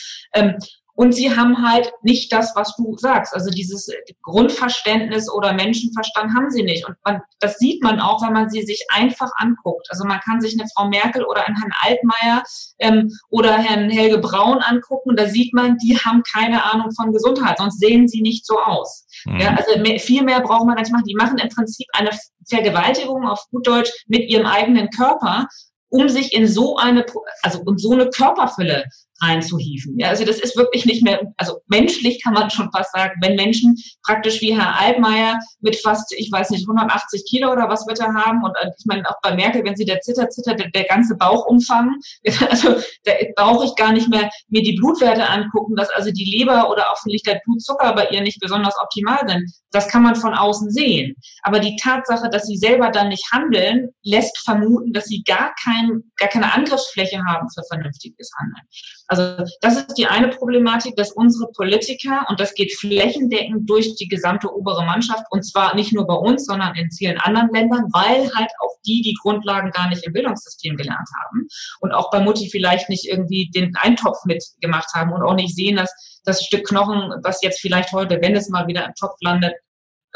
[0.94, 3.32] Und sie haben halt nicht das, was du sagst.
[3.32, 3.90] Also dieses
[4.22, 6.86] Grundverständnis oder Menschenverstand haben sie nicht.
[6.86, 9.86] Und man, das sieht man auch, wenn man sie sich einfach anguckt.
[9.90, 12.42] Also man kann sich eine Frau Merkel oder einen Herrn Altmaier
[12.78, 15.16] ähm, oder Herrn Helge Braun angucken.
[15.16, 19.06] Da sieht man, die haben keine Ahnung von Gesundheit, sonst sehen sie nicht so aus.
[19.24, 19.40] Mhm.
[19.40, 21.06] Ja, also mehr, viel mehr braucht man nicht machen.
[21.08, 22.10] Die machen im Prinzip eine
[22.48, 25.48] Vergewaltigung auf gut Deutsch mit ihrem eigenen Körper,
[25.88, 27.04] um sich in so eine,
[27.42, 28.84] also um so eine Körperfülle
[29.22, 29.98] reinzuhieven.
[29.98, 33.36] Ja, also das ist wirklich nicht mehr, also menschlich kann man schon fast sagen, wenn
[33.36, 38.00] Menschen praktisch wie Herr Altmaier mit fast, ich weiß nicht, 180 Kilo oder was wird
[38.00, 40.70] er haben und äh, ich meine auch bei Merkel, wenn sie der zittert, zittert der,
[40.70, 41.94] der ganze Bauchumfang,
[42.50, 46.70] also da brauche ich gar nicht mehr mir die Blutwerte angucken, dass also die Leber
[46.70, 49.50] oder auch vielleicht der Blutzucker bei ihr nicht besonders optimal sind.
[49.70, 51.14] Das kann man von außen sehen.
[51.42, 56.02] Aber die Tatsache, dass sie selber dann nicht handeln, lässt vermuten, dass sie gar, kein,
[56.16, 58.66] gar keine Angriffsfläche haben für vernünftiges Handeln.
[59.12, 64.08] Also das ist die eine Problematik, dass unsere Politiker, und das geht flächendeckend durch die
[64.08, 68.32] gesamte obere Mannschaft, und zwar nicht nur bei uns, sondern in vielen anderen Ländern, weil
[68.34, 71.46] halt auch die die Grundlagen gar nicht im Bildungssystem gelernt haben
[71.80, 75.76] und auch bei Mutti vielleicht nicht irgendwie den Eintopf mitgemacht haben und auch nicht sehen,
[75.76, 75.92] dass
[76.24, 79.52] das Stück Knochen, was jetzt vielleicht heute, wenn es mal wieder im Topf landet,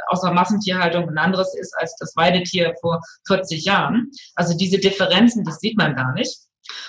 [0.09, 4.11] außer Massentierhaltung ein anderes ist als das Weidetier vor 40 Jahren.
[4.37, 6.46] Also diese Differenzen, das sieht man gar nicht.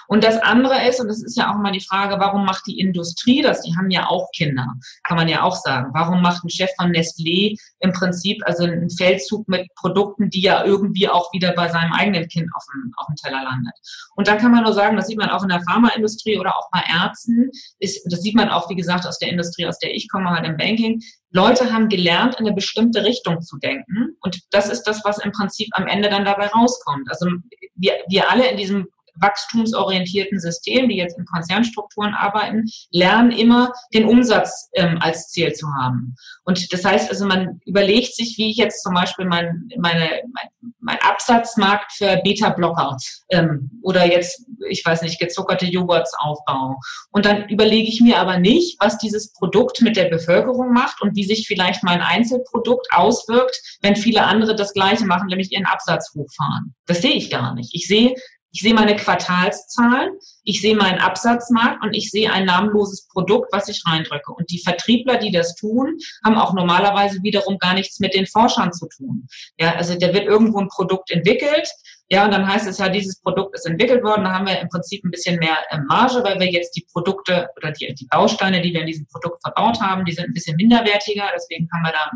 [0.07, 2.79] Und das andere ist, und das ist ja auch mal die Frage, warum macht die
[2.79, 3.61] Industrie das?
[3.61, 4.65] Die haben ja auch Kinder,
[5.03, 5.91] kann man ja auch sagen.
[5.93, 10.63] Warum macht ein Chef von Nestlé im Prinzip also einen Feldzug mit Produkten, die ja
[10.63, 13.73] irgendwie auch wieder bei seinem eigenen Kind auf dem, auf dem Teller landet?
[14.15, 16.69] Und da kann man nur sagen, das sieht man auch in der Pharmaindustrie oder auch
[16.71, 20.09] bei Ärzten, ist, das sieht man auch, wie gesagt, aus der Industrie, aus der ich
[20.09, 21.01] komme, halt im Banking.
[21.31, 24.15] Leute haben gelernt, in eine bestimmte Richtung zu denken.
[24.21, 27.09] Und das ist das, was im Prinzip am Ende dann dabei rauskommt.
[27.09, 27.27] Also
[27.75, 28.87] wir, wir alle in diesem
[29.19, 35.67] wachstumsorientierten System, die jetzt in Konzernstrukturen arbeiten, lernen immer, den Umsatz ähm, als Ziel zu
[35.79, 36.15] haben.
[36.43, 40.71] Und das heißt also, man überlegt sich, wie ich jetzt zum Beispiel mein, meine, mein,
[40.79, 42.97] mein Absatzmarkt für Beta-Blocker
[43.29, 46.75] ähm, oder jetzt, ich weiß nicht, gezuckerte Joghurts aufbaue.
[47.11, 51.15] Und dann überlege ich mir aber nicht, was dieses Produkt mit der Bevölkerung macht und
[51.15, 56.13] wie sich vielleicht mein Einzelprodukt auswirkt, wenn viele andere das Gleiche machen, nämlich ihren Absatz
[56.15, 56.75] hochfahren.
[56.85, 57.73] Das sehe ich gar nicht.
[57.73, 58.13] Ich sehe,
[58.51, 63.67] ich sehe meine Quartalszahlen, ich sehe meinen Absatzmarkt und ich sehe ein namenloses Produkt, was
[63.67, 64.31] ich reindrücke.
[64.31, 68.71] Und die Vertriebler, die das tun, haben auch normalerweise wiederum gar nichts mit den Forschern
[68.73, 69.27] zu tun.
[69.59, 71.69] Ja, also da wird irgendwo ein Produkt entwickelt.
[72.09, 74.23] Ja, und dann heißt es ja, dieses Produkt ist entwickelt worden.
[74.23, 77.49] Da haben wir im Prinzip ein bisschen mehr äh, Marge, weil wir jetzt die Produkte
[77.57, 80.55] oder die, die Bausteine, die wir in diesem Produkt verbaut haben, die sind ein bisschen
[80.55, 81.25] minderwertiger.
[81.35, 82.11] Deswegen haben wir da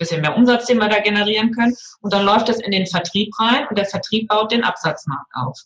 [0.00, 1.76] bisschen mehr Umsatz, den wir da generieren können.
[2.00, 5.56] Und dann läuft das in den Vertrieb rein und der Vertrieb baut den Absatzmarkt auf.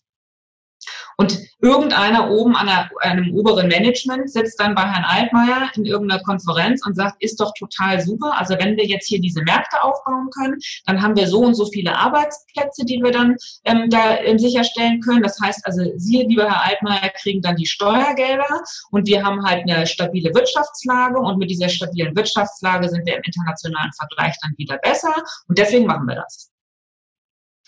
[1.17, 6.23] Und irgendeiner oben an der, einem oberen Management sitzt dann bei Herrn Altmaier in irgendeiner
[6.23, 8.39] Konferenz und sagt, ist doch total super.
[8.39, 11.67] Also wenn wir jetzt hier diese Märkte aufbauen können, dann haben wir so und so
[11.67, 15.23] viele Arbeitsplätze, die wir dann ähm, da ähm, sicherstellen können.
[15.23, 19.63] Das heißt also, Sie, lieber Herr Altmaier, kriegen dann die Steuergelder und wir haben halt
[19.69, 24.79] eine stabile Wirtschaftslage und mit dieser stabilen Wirtschaftslage sind wir im internationalen Vergleich dann wieder
[24.79, 25.15] besser
[25.49, 26.54] und deswegen machen wir das.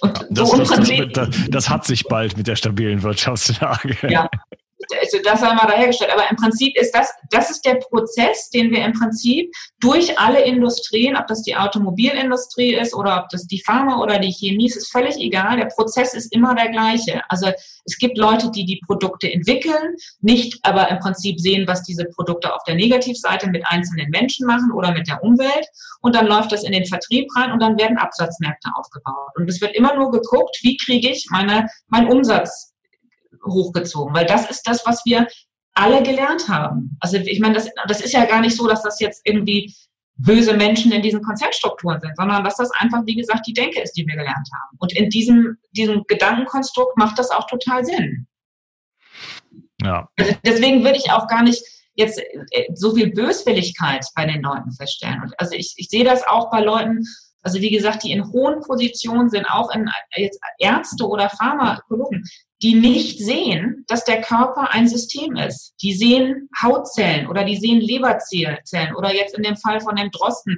[0.00, 0.70] Und das, so das,
[1.12, 3.96] das, das, hat sich bald mit der stabilen Wirtschaftslage.
[4.08, 4.28] Ja,
[5.00, 6.12] also das sei mal dahergestellt.
[6.12, 10.42] Aber im Prinzip ist das, das ist der Prozess, den wir im Prinzip durch alle
[10.42, 14.76] Industrien, ob das die Automobilindustrie ist oder ob das die Pharma oder die Chemie ist,
[14.76, 15.56] ist völlig egal.
[15.56, 17.22] Der Prozess ist immer der gleiche.
[17.28, 17.50] Also
[17.84, 22.54] es gibt Leute, die die Produkte entwickeln, nicht aber im Prinzip sehen, was diese Produkte
[22.54, 25.66] auf der Negativseite mit einzelnen Menschen machen oder mit der Umwelt.
[26.00, 29.30] Und dann läuft das in den Vertrieb rein und dann werden Absatzmärkte aufgebaut.
[29.36, 32.65] Und es wird immer nur geguckt, wie kriege ich meine, meinen Umsatz
[33.46, 35.26] hochgezogen, weil das ist das, was wir
[35.74, 36.96] alle gelernt haben.
[37.00, 39.74] Also ich meine, das, das ist ja gar nicht so, dass das jetzt irgendwie
[40.16, 43.92] böse Menschen in diesen Konzernstrukturen sind, sondern dass das einfach, wie gesagt, die Denke ist,
[43.92, 44.76] die wir gelernt haben.
[44.78, 48.26] Und in diesem, diesem Gedankenkonstrukt macht das auch total Sinn.
[49.82, 50.08] Ja.
[50.16, 51.62] Also deswegen würde ich auch gar nicht
[51.94, 55.20] jetzt äh, so viel Böswilligkeit bei den Leuten feststellen.
[55.22, 57.04] Und also ich, ich sehe das auch bei Leuten,
[57.42, 62.24] also wie gesagt, die in hohen Positionen sind, auch in jetzt Ärzte oder Pharmakologen,
[62.62, 65.74] die nicht sehen, dass der Körper ein System ist.
[65.82, 70.56] Die sehen Hautzellen oder die sehen Leberzellen oder jetzt in dem Fall von dem Drosten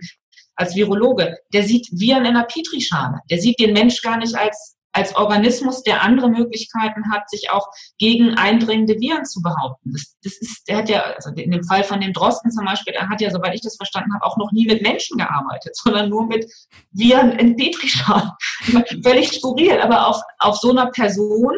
[0.55, 3.21] als Virologe, der sieht Viren in der Petrischale.
[3.31, 7.69] Der sieht den Mensch gar nicht als als Organismus, der andere Möglichkeiten hat, sich auch
[7.99, 9.93] gegen eindringende Viren zu behaupten.
[9.93, 12.95] Das, das ist, der hat ja, also in dem Fall von dem Drosten zum Beispiel,
[12.95, 16.09] der hat ja, soweit ich das verstanden habe, auch noch nie mit Menschen gearbeitet, sondern
[16.09, 16.51] nur mit
[16.93, 18.31] Viren in Petrischalen.
[19.05, 21.55] Völlig skurril, aber auf, auf so einer Person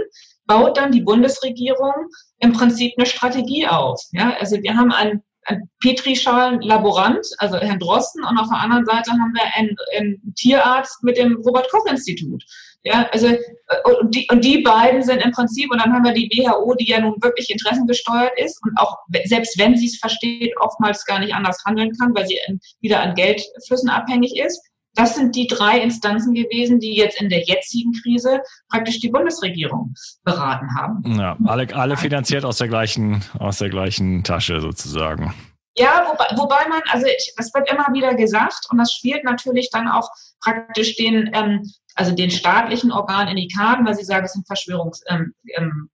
[0.50, 1.94] baut dann die Bundesregierung
[2.40, 4.02] im Prinzip eine Strategie auf.
[4.10, 9.12] Ja, also wir haben einen, einen Petrischalen-Laborant, also Herrn Drosten, und auf der anderen Seite
[9.12, 12.42] haben wir einen, einen Tierarzt mit dem Robert-Koch-Institut.
[12.82, 13.28] Ja, also
[13.84, 16.88] und die, und die beiden sind im Prinzip, und dann haben wir die WHO, die
[16.88, 21.32] ja nun wirklich interessengesteuert ist und auch selbst wenn sie es versteht, oftmals gar nicht
[21.32, 22.40] anders handeln kann, weil sie
[22.80, 24.60] wieder an Geldflüssen abhängig ist.
[24.94, 29.94] Das sind die drei Instanzen gewesen, die jetzt in der jetzigen Krise praktisch die Bundesregierung
[30.24, 31.18] beraten haben.
[31.18, 35.32] Ja, alle, alle finanziert aus der gleichen, aus der gleichen Tasche sozusagen.
[35.76, 39.70] Ja, wobei, wobei man, also ich, das wird immer wieder gesagt und das spielt natürlich
[39.70, 40.08] dann auch
[40.42, 41.62] praktisch den, ähm,
[41.94, 45.34] also den staatlichen Organen in die Karten, weil sie sagen, es sind Verschwörungstheorien.
[45.54, 45.90] Ähm, ähm,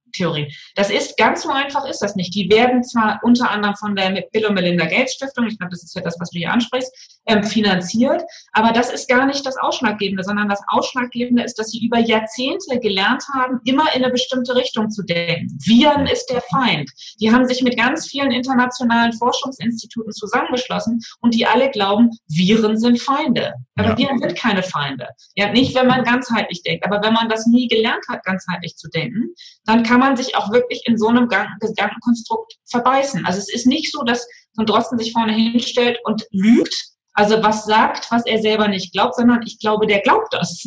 [0.75, 2.35] das ist ganz so einfach ist das nicht.
[2.35, 5.83] Die werden zwar unter anderem von der Bill und Melinda Gates Stiftung, ich glaube, das
[5.83, 6.93] ist ja das, was du hier ansprichst,
[7.27, 11.85] ähm, finanziert, aber das ist gar nicht das Ausschlaggebende, sondern das Ausschlaggebende ist, dass sie
[11.85, 15.57] über Jahrzehnte gelernt haben, immer in eine bestimmte Richtung zu denken.
[15.65, 16.91] Viren ist der Feind.
[17.21, 23.01] Die haben sich mit ganz vielen internationalen Forschungsinstituten zusammengeschlossen und die alle glauben, Viren sind
[23.01, 23.55] Feinde.
[23.77, 23.99] Aber ja.
[23.99, 25.09] Viren sind keine Feinde.
[25.35, 26.85] Ja, nicht, wenn man ganzheitlich denkt.
[26.85, 30.53] Aber wenn man das nie gelernt hat, ganzheitlich zu denken, dann kann man sich auch
[30.53, 33.25] wirklich in so einem Gedankenkonstrukt verbeißen.
[33.25, 36.75] Also es ist nicht so, dass so ein Drosten sich vorne hinstellt und lügt,
[37.19, 40.63] also was sagt, was er selber nicht glaubt, sondern ich glaube, der glaubt das.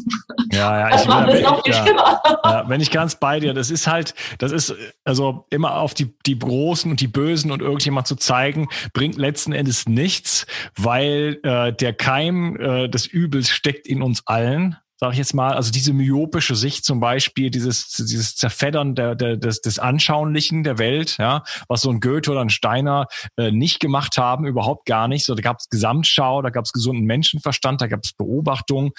[0.51, 2.21] Ja, ja, das ich, macht es noch viel ja, schlimmer.
[2.43, 4.73] Ja, wenn ich ganz bei dir, das ist halt, das ist
[5.03, 9.53] also immer auf die, die Großen und die Bösen und irgendjemand zu zeigen, bringt letzten
[9.53, 15.17] Endes nichts, weil äh, der Keim äh, des Übels steckt in uns allen sage ich
[15.17, 19.79] jetzt mal, also diese myopische Sicht zum Beispiel, dieses, dieses Zerfeddern der, der, des, des
[19.79, 23.07] Anschaulichen der Welt, ja, was so ein Goethe oder ein Steiner
[23.37, 25.25] äh, nicht gemacht haben, überhaupt gar nicht.
[25.25, 28.91] So, da gab es Gesamtschau, da gab es gesunden Menschenverstand, da gab es Beobachtung.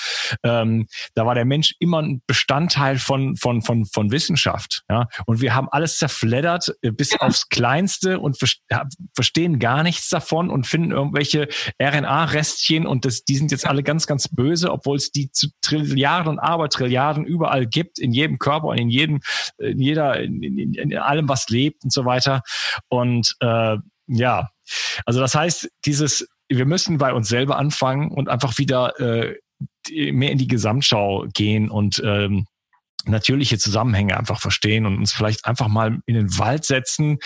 [0.42, 4.84] Ähm, da war der Mensch immer ein Bestandteil von, von, von, von Wissenschaft.
[4.88, 5.06] Ja.
[5.26, 8.38] Und wir haben alles zerfleddert äh, bis aufs Kleinste und
[9.14, 11.48] verstehen gar nichts davon und finden irgendwelche
[11.80, 15.48] RNA-Restchen und das, die sind jetzt alle ganz, ganz böse, obwohl es die zu
[15.90, 19.20] Trilliarden und Abertrilliarden überall gibt, in jedem Körper und in jedem,
[19.58, 22.42] in jeder, in, in, in allem, was lebt und so weiter.
[22.88, 23.76] Und äh,
[24.06, 24.50] ja,
[25.04, 29.34] also das heißt, dieses, wir müssen bei uns selber anfangen und einfach wieder äh,
[30.12, 32.46] mehr in die Gesamtschau gehen und ähm,
[33.06, 37.18] natürliche Zusammenhänge einfach verstehen und uns vielleicht einfach mal in den Wald setzen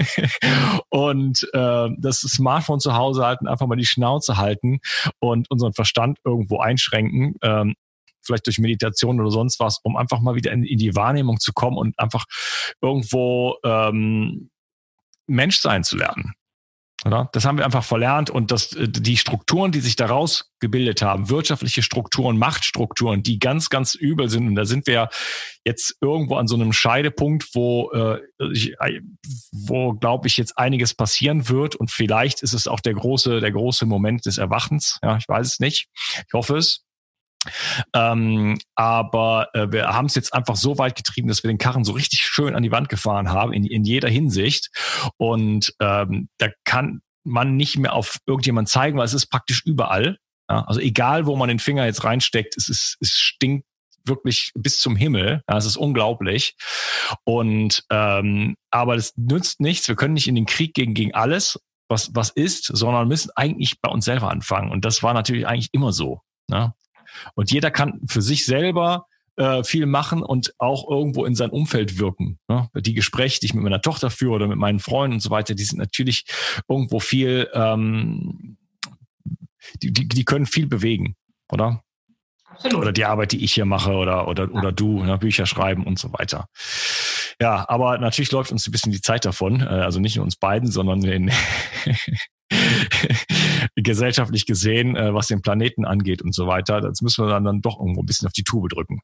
[0.88, 4.80] und äh, das Smartphone zu Hause halten, einfach mal die Schnauze halten
[5.18, 7.34] und unseren Verstand irgendwo einschränken.
[7.42, 7.74] Ähm,
[8.22, 11.52] vielleicht durch Meditation oder sonst was, um einfach mal wieder in, in die Wahrnehmung zu
[11.52, 12.26] kommen und einfach
[12.80, 14.50] irgendwo ähm,
[15.26, 16.34] Mensch sein zu lernen.
[17.04, 17.28] Oder?
[17.32, 21.30] Das haben wir einfach verlernt und das, äh, die Strukturen, die sich daraus gebildet haben,
[21.30, 24.48] wirtschaftliche Strukturen, Machtstrukturen, die ganz, ganz übel sind.
[24.48, 25.08] Und da sind wir
[25.64, 29.00] jetzt irgendwo an so einem Scheidepunkt, wo, äh, äh,
[29.52, 31.76] wo glaube ich, jetzt einiges passieren wird.
[31.76, 34.98] Und vielleicht ist es auch der große, der große Moment des Erwachens.
[35.02, 35.88] Ja, ich weiß es nicht.
[35.94, 36.87] Ich hoffe es.
[37.94, 41.84] Ähm, aber äh, wir haben es jetzt einfach so weit getrieben, dass wir den Karren
[41.84, 44.70] so richtig schön an die Wand gefahren haben, in, in jeder Hinsicht.
[45.16, 50.18] Und ähm, da kann man nicht mehr auf irgendjemand zeigen, weil es ist praktisch überall.
[50.50, 50.64] Ja?
[50.66, 53.64] Also egal, wo man den Finger jetzt reinsteckt, es, ist, es stinkt
[54.04, 55.42] wirklich bis zum Himmel.
[55.46, 56.56] Das ist unglaublich.
[57.24, 59.86] Und ähm, aber das nützt nichts.
[59.86, 63.80] Wir können nicht in den Krieg gegen gegen alles, was was ist, sondern müssen eigentlich
[63.80, 64.70] bei uns selber anfangen.
[64.70, 66.22] Und das war natürlich eigentlich immer so.
[66.48, 66.72] Ne?
[67.34, 71.98] Und jeder kann für sich selber äh, viel machen und auch irgendwo in sein Umfeld
[71.98, 72.38] wirken.
[72.48, 72.68] Ne?
[72.74, 75.54] Die Gespräche, die ich mit meiner Tochter führe oder mit meinen Freunden und so weiter,
[75.54, 76.24] die sind natürlich
[76.68, 78.56] irgendwo viel, ähm,
[79.82, 81.14] die, die, die können viel bewegen,
[81.50, 81.82] oder?
[82.46, 82.80] Absolut.
[82.80, 85.18] Oder die Arbeit, die ich hier mache oder, oder, oder du, ne?
[85.18, 86.48] Bücher schreiben und so weiter.
[87.40, 89.60] Ja, aber natürlich läuft uns ein bisschen die Zeit davon.
[89.60, 91.30] Äh, also nicht nur uns beiden, sondern in
[93.76, 96.80] gesellschaftlich gesehen, äh, was den Planeten angeht und so weiter.
[96.80, 99.00] Das müssen wir dann, dann doch irgendwo ein bisschen auf die Tube drücken.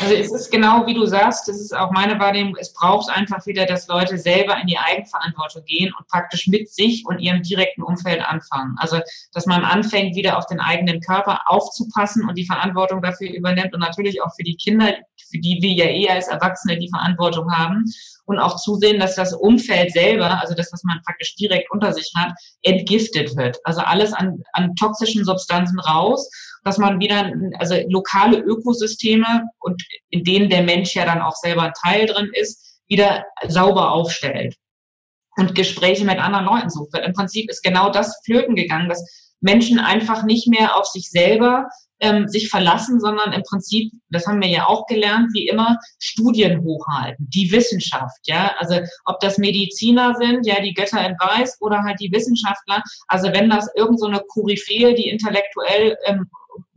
[0.00, 3.44] Also es ist genau wie du sagst, das ist auch meine Wahrnehmung, es braucht einfach
[3.46, 7.82] wieder, dass Leute selber in die Eigenverantwortung gehen und praktisch mit sich und ihrem direkten
[7.82, 8.76] Umfeld anfangen.
[8.78, 9.00] Also
[9.32, 13.80] dass man anfängt, wieder auf den eigenen Körper aufzupassen und die Verantwortung dafür übernimmt und
[13.80, 14.94] natürlich auch für die Kinder,
[15.30, 17.84] für die wir ja eh als Erwachsene die Verantwortung haben
[18.28, 22.12] und auch zusehen, dass das Umfeld selber, also das, was man praktisch direkt unter sich
[22.14, 22.32] hat,
[22.62, 23.58] entgiftet wird.
[23.64, 26.30] Also alles an, an toxischen Substanzen raus
[26.64, 31.72] dass man wieder, also lokale Ökosysteme und in denen der Mensch ja dann auch selber
[31.84, 34.56] Teil drin ist, wieder sauber aufstellt
[35.36, 36.92] und Gespräche mit anderen Leuten sucht.
[36.92, 39.04] Weil im Prinzip ist genau das flöten gegangen, dass
[39.40, 41.68] Menschen einfach nicht mehr auf sich selber
[42.00, 46.62] ähm, sich verlassen, sondern im Prinzip, das haben wir ja auch gelernt, wie immer, Studien
[46.62, 51.82] hochhalten, die Wissenschaft, ja, also ob das Mediziner sind, ja, die Götter in Weiß oder
[51.82, 56.30] halt die Wissenschaftler, also wenn das irgend so eine Koryphäe, die intellektuell ähm,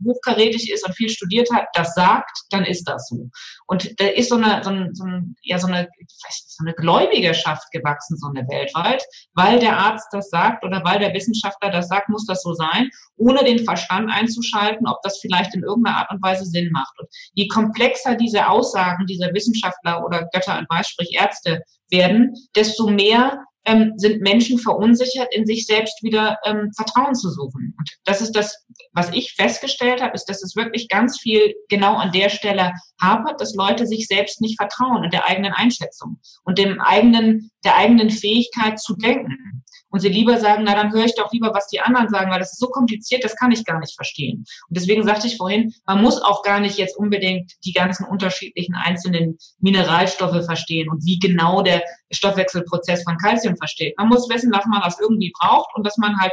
[0.04, 3.28] hochkarätig ist und viel studiert hat, das sagt, dann ist das so.
[3.66, 5.88] Und da ist so eine, so, ein, so, ein, ja, so eine,
[6.28, 9.02] so eine Gläubigerschaft gewachsen, so eine weltweit,
[9.34, 12.88] weil der Arzt das sagt oder weil der Wissenschaftler das sagt, muss das so sein,
[13.16, 16.98] ohne den Verstand einzuschalten, ob das vielleicht in irgendeiner Art und Weise Sinn macht.
[16.98, 22.88] Und je komplexer diese Aussagen dieser Wissenschaftler oder Götter an Weiß, sprich Ärzte werden, desto
[22.88, 27.74] mehr ähm, sind Menschen verunsichert, in sich selbst wieder ähm, Vertrauen zu suchen.
[27.78, 31.96] Und das ist das, was ich festgestellt habe, ist, dass es wirklich ganz viel genau
[31.96, 36.58] an der Stelle hapert, dass Leute sich selbst nicht vertrauen und der eigenen Einschätzung und
[36.58, 41.14] dem eigenen, der eigenen Fähigkeit zu denken und sie lieber sagen, na dann höre ich
[41.14, 43.78] doch lieber, was die anderen sagen, weil das ist so kompliziert, das kann ich gar
[43.78, 44.38] nicht verstehen.
[44.68, 48.74] Und deswegen sagte ich vorhin, man muss auch gar nicht jetzt unbedingt die ganzen unterschiedlichen
[48.74, 53.96] einzelnen Mineralstoffe verstehen und wie genau der Stoffwechselprozess von Kalzium versteht.
[53.98, 56.32] Man muss wissen, dass man das irgendwie braucht und dass man halt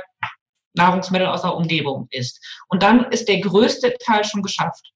[0.73, 2.43] Nahrungsmittel aus der Umgebung isst.
[2.69, 4.91] Und dann ist der größte Teil schon geschafft.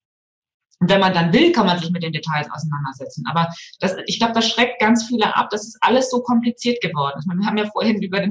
[0.84, 3.24] Und wenn man dann will, kann man sich mit den Details auseinandersetzen.
[3.26, 3.48] Aber
[3.80, 5.48] das, ich glaube, das schreckt ganz viele ab.
[5.48, 7.22] Das ist alles so kompliziert geworden.
[7.24, 8.30] Wir haben ja vorhin über den,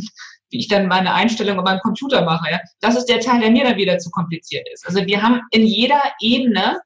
[0.52, 2.52] wie ich dann meine Einstellung über meinem Computer mache.
[2.52, 2.60] Ja?
[2.80, 4.86] Das ist der Teil, der mir dann wieder zu kompliziert ist.
[4.86, 6.80] Also wir haben in jeder Ebene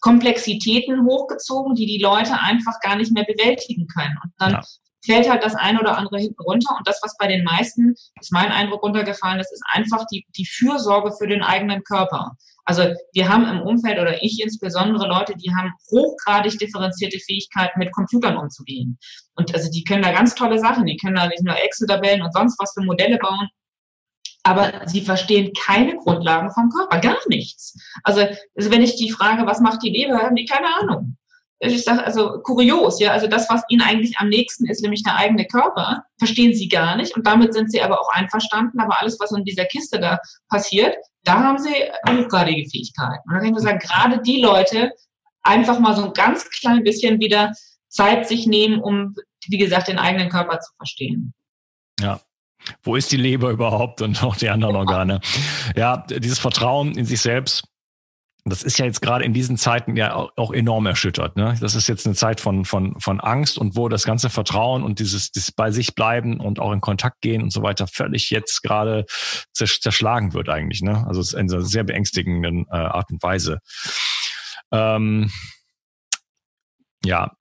[0.00, 4.18] Komplexitäten hochgezogen, die die Leute einfach gar nicht mehr bewältigen können.
[4.24, 4.62] Und dann ja.
[5.04, 6.74] fällt halt das eine oder andere hinten runter.
[6.76, 10.46] Und das, was bei den meisten, ist mein Eindruck runtergefallen, das ist einfach die, die
[10.46, 12.32] Fürsorge für den eigenen Körper.
[12.64, 17.92] Also wir haben im Umfeld oder ich insbesondere Leute, die haben hochgradig differenzierte Fähigkeiten, mit
[17.92, 18.98] Computern umzugehen.
[19.34, 22.32] Und also die können da ganz tolle Sachen, die können da nicht nur Excel-Tabellen und
[22.32, 23.48] sonst was für Modelle bauen.
[24.44, 27.78] Aber sie verstehen keine Grundlagen vom Körper, gar nichts.
[28.02, 28.22] Also,
[28.56, 31.16] also wenn ich die frage, was macht die Leber, haben die keine Ahnung
[31.70, 35.16] ich sage also kurios, ja, also das, was ihnen eigentlich am nächsten ist, nämlich der
[35.16, 39.18] eigene Körper, verstehen sie gar nicht und damit sind sie aber auch einverstanden, aber alles,
[39.20, 41.72] was in dieser Kiste da passiert, da haben sie
[42.08, 43.22] hochgradige Fähigkeiten.
[43.28, 44.90] Und da kann ich nur sagen, gerade die Leute
[45.42, 47.52] einfach mal so ein ganz klein bisschen wieder
[47.88, 49.14] Zeit sich nehmen, um,
[49.46, 51.32] wie gesagt, den eigenen Körper zu verstehen.
[52.00, 52.20] Ja,
[52.82, 55.20] wo ist die Leber überhaupt und auch die anderen Organe?
[55.76, 57.64] Ja, dieses Vertrauen in sich selbst
[58.44, 61.36] das ist ja jetzt gerade in diesen Zeiten ja auch enorm erschüttert.
[61.36, 61.56] Ne?
[61.60, 64.98] Das ist jetzt eine Zeit von, von, von Angst und wo das ganze Vertrauen und
[64.98, 68.62] dieses, dieses bei sich bleiben und auch in Kontakt gehen und so weiter völlig jetzt
[68.62, 69.06] gerade
[69.52, 70.82] zerschlagen wird eigentlich.
[70.82, 71.06] Ne?
[71.06, 73.60] Also in einer sehr beängstigenden äh, Art und Weise.
[74.72, 75.30] Ähm,
[77.04, 77.32] ja,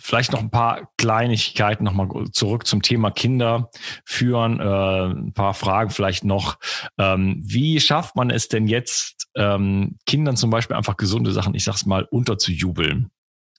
[0.00, 3.70] Vielleicht noch ein paar Kleinigkeiten nochmal zurück zum Thema Kinder
[4.04, 4.58] führen.
[4.58, 6.58] Äh, ein paar Fragen vielleicht noch.
[6.98, 11.64] Ähm, wie schafft man es denn jetzt, ähm, Kindern zum Beispiel einfach gesunde Sachen, ich
[11.64, 13.10] sag's mal, unterzujubeln?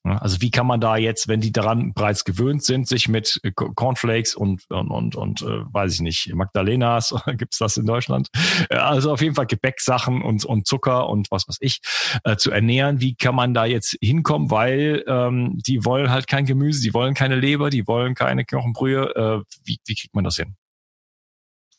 [0.03, 3.51] Also wie kann man da jetzt, wenn die daran bereits gewöhnt sind, sich mit äh,
[3.51, 8.29] Cornflakes und und und, und äh, weiß ich nicht, Magdalenas, gibt's das in Deutschland?
[8.69, 11.81] Also auf jeden Fall Gebäcksachen und und Zucker und was weiß ich
[12.23, 12.99] äh, zu ernähren.
[12.99, 14.49] Wie kann man da jetzt hinkommen?
[14.49, 19.15] Weil ähm, die wollen halt kein Gemüse, die wollen keine Leber, die wollen keine Knochenbrühe.
[19.15, 20.55] Äh, wie, wie kriegt man das hin?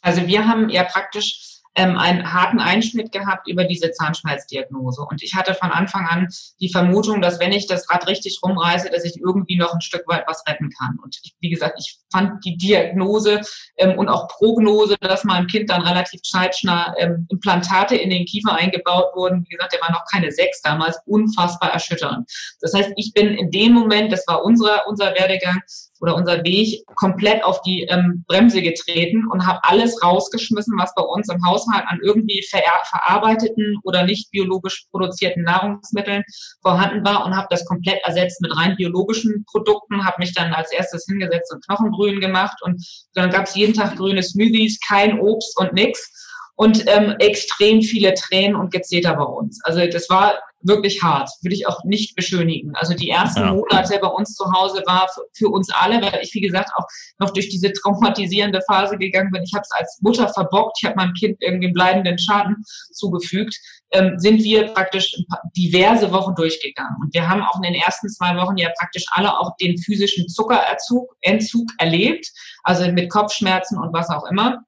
[0.00, 5.02] Also wir haben ja praktisch ähm, einen harten Einschnitt gehabt über diese Zahnschmelzdiagnose.
[5.02, 6.28] Und ich hatte von Anfang an
[6.60, 10.06] die Vermutung, dass wenn ich das Rad richtig rumreiße, dass ich irgendwie noch ein Stück
[10.06, 10.98] weit was retten kann.
[11.02, 13.40] Und ich, wie gesagt, ich fand die Diagnose
[13.78, 18.54] ähm, und auch Prognose, dass meinem Kind dann relativ zeitnah ähm, Implantate in den Kiefer
[18.54, 19.44] eingebaut wurden.
[19.48, 22.30] Wie gesagt, der war noch keine sechs damals, unfassbar erschütternd.
[22.60, 25.60] Das heißt, ich bin in dem Moment, das war unser, unser Werdegang,
[26.02, 31.02] oder unser Weg komplett auf die ähm, Bremse getreten und habe alles rausgeschmissen, was bei
[31.02, 36.24] uns im Haushalt an irgendwie ver verarbeiteten oder nicht biologisch produzierten Nahrungsmitteln
[36.60, 40.72] vorhanden war und habe das komplett ersetzt mit rein biologischen Produkten, habe mich dann als
[40.72, 42.84] erstes hingesetzt und Knochenbrühen gemacht und
[43.14, 46.21] dann gab es jeden Tag grüne Smoothies, kein Obst und nix
[46.56, 49.60] und ähm, extrem viele Tränen und Gezeter bei uns.
[49.64, 52.72] Also das war wirklich hart, würde ich auch nicht beschönigen.
[52.74, 53.52] Also die ersten ja.
[53.52, 56.86] Monate bei uns zu Hause war für uns alle, weil ich, wie gesagt, auch
[57.18, 59.42] noch durch diese traumatisierende Phase gegangen bin.
[59.42, 62.56] Ich habe es als Mutter verbockt, ich habe meinem Kind irgendwie einen bleibenden Schaden
[62.92, 63.56] zugefügt,
[63.92, 65.16] ähm, sind wir praktisch
[65.56, 66.96] diverse Wochen durchgegangen.
[67.00, 70.28] Und wir haben auch in den ersten zwei Wochen ja praktisch alle auch den physischen
[70.28, 72.26] Zuckerentzug Entzug erlebt,
[72.62, 74.64] also mit Kopfschmerzen und was auch immer.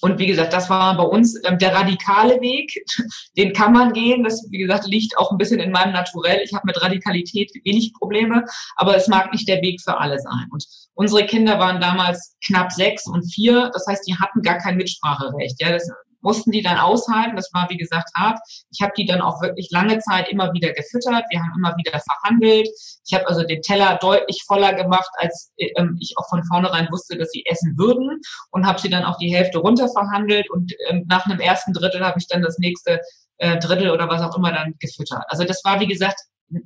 [0.00, 2.72] Und wie gesagt, das war bei uns ähm, der radikale Weg.
[3.36, 4.24] Den kann man gehen.
[4.24, 6.40] Das, wie gesagt, liegt auch ein bisschen in meinem Naturell.
[6.44, 8.44] Ich habe mit Radikalität wenig Probleme,
[8.76, 10.46] aber es mag nicht der Weg für alle sein.
[10.50, 13.70] Und unsere Kinder waren damals knapp sechs und vier.
[13.72, 15.60] Das heißt, die hatten gar kein Mitspracherecht.
[15.60, 15.90] Ja, das
[16.22, 17.36] mussten die dann aushalten.
[17.36, 18.38] Das war, wie gesagt, hart.
[18.70, 21.24] Ich habe die dann auch wirklich lange Zeit immer wieder gefüttert.
[21.30, 22.68] Wir haben immer wieder verhandelt.
[23.06, 27.16] Ich habe also den Teller deutlich voller gemacht, als ähm, ich auch von vornherein wusste,
[27.16, 30.50] dass sie essen würden und habe sie dann auf die Hälfte runter verhandelt.
[30.50, 33.00] Und ähm, nach einem ersten Drittel habe ich dann das nächste
[33.38, 35.24] äh, Drittel oder was auch immer dann gefüttert.
[35.28, 36.20] Also das war, wie gesagt,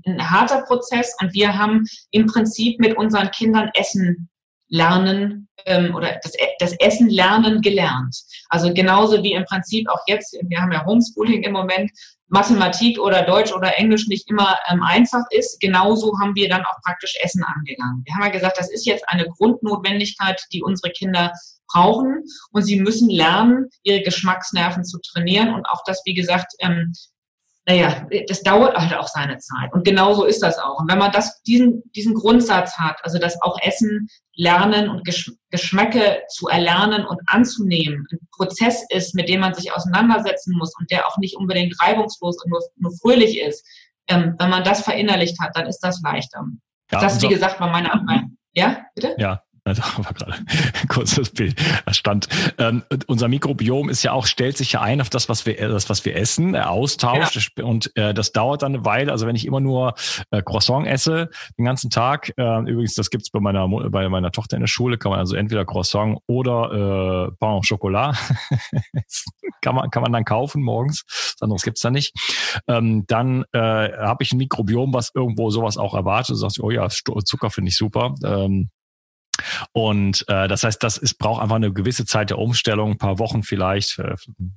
[0.06, 4.28] ein harter Prozess und wir haben im Prinzip mit unseren Kindern Essen
[4.68, 8.16] lernen ähm, oder das, das Essen lernen gelernt.
[8.48, 11.90] Also genauso wie im Prinzip auch jetzt, wir haben ja Homeschooling im Moment,
[12.28, 16.80] Mathematik oder Deutsch oder Englisch nicht immer ähm, einfach ist, genauso haben wir dann auch
[16.84, 18.02] praktisch Essen angegangen.
[18.04, 21.32] Wir haben ja gesagt, das ist jetzt eine Grundnotwendigkeit, die unsere Kinder
[21.72, 26.92] brauchen und sie müssen lernen, ihre Geschmacksnerven zu trainieren und auch das, wie gesagt, ähm,
[27.66, 29.72] naja, das dauert halt auch seine Zeit.
[29.72, 30.80] Und genauso ist das auch.
[30.80, 35.02] Und wenn man das, diesen, diesen Grundsatz hat, also dass auch Essen lernen und
[35.50, 40.90] Geschmäcke zu erlernen und anzunehmen, ein Prozess ist, mit dem man sich auseinandersetzen muss und
[40.90, 43.66] der auch nicht unbedingt reibungslos und nur, nur fröhlich ist,
[44.08, 46.44] ähm, wenn man das verinnerlicht hat, dann ist das leichter.
[46.92, 48.24] Ja, das, wie gesagt, war meine Arbeit.
[48.52, 49.16] Ja, bitte?
[49.18, 51.56] Ja, also war gerade ein kurzes Bild.
[51.86, 55.46] Da stand, ähm, unser Mikrobiom ist ja auch, stellt sich ja ein auf das, was
[55.46, 57.64] wir, das, was wir essen, er austauscht ja.
[57.64, 59.10] und äh, das dauert dann eine Weile.
[59.10, 59.94] Also wenn ich immer nur
[60.30, 64.56] äh, Croissant esse den ganzen Tag, äh, übrigens, das gibt's bei meiner bei meiner Tochter
[64.56, 68.16] in der Schule, kann man also entweder Croissant oder äh, Pain au Chocolat
[69.62, 72.12] kann man kann man dann kaufen morgens, was anderes gibt's da nicht.
[72.68, 76.30] Ähm, dann äh, habe ich ein Mikrobiom, was irgendwo sowas auch erwartet.
[76.30, 78.14] Du sagst, oh ja, Zucker finde ich super.
[78.24, 78.70] Ähm,
[79.72, 83.18] und äh, das heißt, das ist, braucht einfach eine gewisse Zeit der Umstellung, ein paar
[83.18, 84.14] Wochen vielleicht, äh,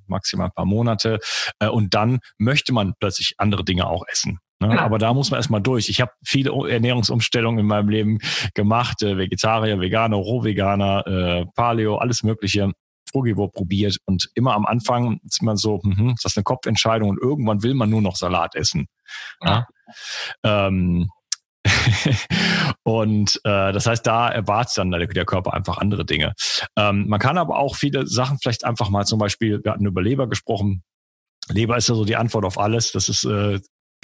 [0.08, 1.20] maximal ein paar Monate.
[1.60, 4.40] Äh, und dann möchte man plötzlich andere Dinge auch essen.
[4.60, 4.76] Ne?
[4.76, 4.82] Ja.
[4.82, 5.90] Aber da muss man erstmal durch.
[5.90, 8.20] Ich habe viele Ernährungsumstellungen in meinem Leben
[8.54, 12.72] gemacht, äh, Vegetarier, Veganer, Rohveganer, äh, Paleo, alles Mögliche.
[13.10, 17.22] Frugivore probiert und immer am Anfang ist man so, hm, ist das eine Kopfentscheidung und
[17.22, 18.88] irgendwann will man nur noch Salat essen.
[19.42, 19.66] Ja.
[20.44, 20.68] Ja?
[20.68, 21.10] Ähm,
[22.84, 26.34] und äh, das heißt, da erwartet dann der, der Körper einfach andere Dinge.
[26.76, 30.02] Ähm, man kann aber auch viele Sachen vielleicht einfach mal zum Beispiel, wir hatten über
[30.02, 30.84] Leber gesprochen.
[31.50, 32.92] Leber ist ja so die Antwort auf alles.
[32.92, 33.60] Das ist äh,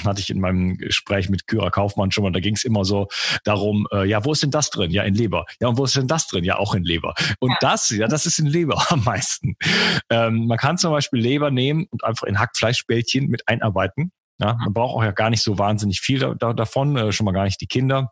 [0.06, 3.08] hatte ich in meinem Gespräch mit Kyra Kaufmann schon mal, da ging es immer so
[3.44, 4.92] darum, äh, ja, wo ist denn das drin?
[4.92, 5.46] Ja, in Leber.
[5.60, 6.44] Ja, und wo ist denn das drin?
[6.44, 7.14] Ja, auch in Leber.
[7.40, 7.58] Und ja.
[7.62, 9.56] das, ja, das ist in Leber am meisten.
[10.10, 14.12] Ähm, man kann zum Beispiel Leber nehmen und einfach in Hackfleischbällchen mit einarbeiten.
[14.40, 17.26] Ja, man braucht auch ja gar nicht so wahnsinnig viel da, da, davon, äh, schon
[17.26, 18.12] mal gar nicht die Kinder.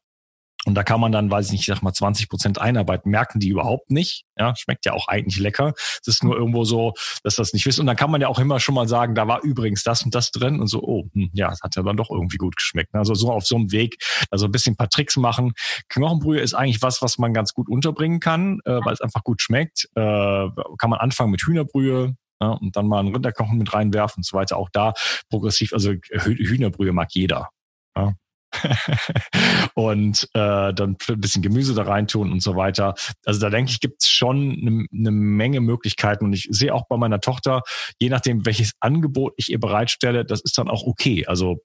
[0.65, 3.39] Und da kann man dann, weiß ich nicht, ich sag mal 20 Prozent einarbeiten, merken
[3.39, 4.25] die überhaupt nicht.
[4.37, 5.73] Ja, schmeckt ja auch eigentlich lecker.
[5.75, 6.93] Es ist nur irgendwo so,
[7.23, 7.81] dass das nicht wissen.
[7.81, 10.13] Und dann kann man ja auch immer schon mal sagen, da war übrigens das und
[10.13, 12.93] das drin und so, oh, hm, ja, das hat ja dann doch irgendwie gut geschmeckt.
[12.93, 13.95] Also so auf so einem Weg,
[14.29, 15.53] also ein bisschen ein paar Tricks machen.
[15.89, 19.41] Knochenbrühe ist eigentlich was, was man ganz gut unterbringen kann, äh, weil es einfach gut
[19.41, 19.89] schmeckt.
[19.95, 20.47] Äh,
[20.77, 24.35] kann man anfangen mit Hühnerbrühe, ja, und dann mal einen Rinderkochen mit reinwerfen und so
[24.35, 24.57] weiter.
[24.57, 24.93] Auch da
[25.29, 27.49] progressiv, also Hühnerbrühe mag jeder.
[27.95, 28.15] Ja.
[29.75, 32.95] und äh, dann ein bisschen Gemüse da reintun und so weiter.
[33.25, 36.25] Also da denke ich, gibt es schon eine, eine Menge Möglichkeiten.
[36.25, 37.61] Und ich sehe auch bei meiner Tochter,
[37.99, 41.25] je nachdem, welches Angebot ich ihr bereitstelle, das ist dann auch okay.
[41.27, 41.61] Also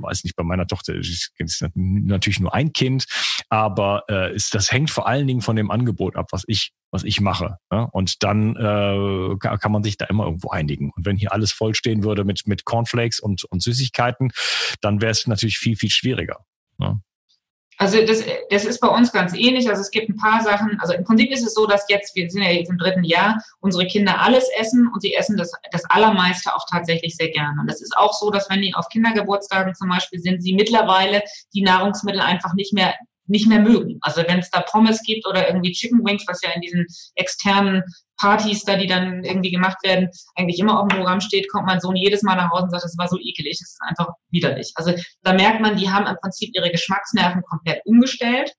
[0.00, 1.32] weiß nicht, bei meiner Tochter ist
[1.74, 3.06] natürlich nur ein Kind,
[3.48, 7.04] aber äh, ist, das hängt vor allen Dingen von dem Angebot ab, was ich was
[7.04, 7.58] ich mache.
[7.70, 7.82] Ja?
[7.82, 10.90] Und dann äh, kann man sich da immer irgendwo einigen.
[10.96, 14.30] Und wenn hier alles vollstehen würde mit, mit Cornflakes und, und Süßigkeiten,
[14.80, 16.44] dann wäre es natürlich viel, viel schwieriger.
[16.78, 16.98] Ja?
[17.78, 19.68] Also das, das ist bei uns ganz ähnlich.
[19.68, 20.78] Also es gibt ein paar Sachen.
[20.80, 23.40] Also im Prinzip ist es so, dass jetzt, wir sind ja jetzt im dritten Jahr,
[23.60, 27.60] unsere Kinder alles essen und sie essen das, das Allermeiste auch tatsächlich sehr gerne.
[27.60, 31.22] Und das ist auch so, dass wenn die auf Kindergeburtstagen zum Beispiel sind, sie mittlerweile
[31.54, 32.94] die Nahrungsmittel einfach nicht mehr
[33.30, 33.98] nicht mehr mögen.
[34.00, 37.84] Also wenn es da Pommes gibt oder irgendwie Chicken Wings, was ja in diesen externen
[38.18, 41.80] Partys da, die dann irgendwie gemacht werden, eigentlich immer auf dem Programm steht, kommt mein
[41.80, 44.72] Sohn jedes Mal nach Hause und sagt, das war so ekelig, das ist einfach widerlich.
[44.74, 44.92] Also
[45.22, 48.52] da merkt man, die haben im Prinzip ihre Geschmacksnerven komplett umgestellt